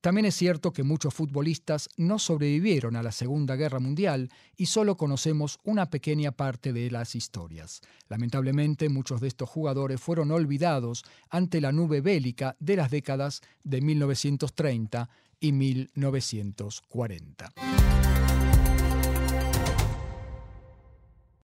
También 0.00 0.26
es 0.26 0.36
cierto 0.36 0.72
que 0.72 0.84
muchos 0.84 1.12
futbolistas 1.12 1.88
no 1.96 2.20
sobrevivieron 2.20 2.94
a 2.94 3.02
la 3.02 3.10
Segunda 3.10 3.56
Guerra 3.56 3.80
Mundial 3.80 4.30
y 4.56 4.66
solo 4.66 4.96
conocemos 4.96 5.58
una 5.64 5.90
pequeña 5.90 6.30
parte 6.30 6.72
de 6.72 6.92
las 6.92 7.16
historias. 7.16 7.80
Lamentablemente, 8.08 8.88
muchos 8.88 9.20
de 9.20 9.26
estos 9.26 9.50
jugadores 9.50 10.00
fueron 10.00 10.30
olvidados 10.30 11.04
ante 11.28 11.60
la 11.60 11.72
nube 11.72 12.00
bélica 12.00 12.54
de 12.60 12.76
las 12.76 12.92
décadas 12.92 13.40
de 13.64 13.80
1930 13.80 15.10
y 15.44 15.52
1940. 15.52 17.93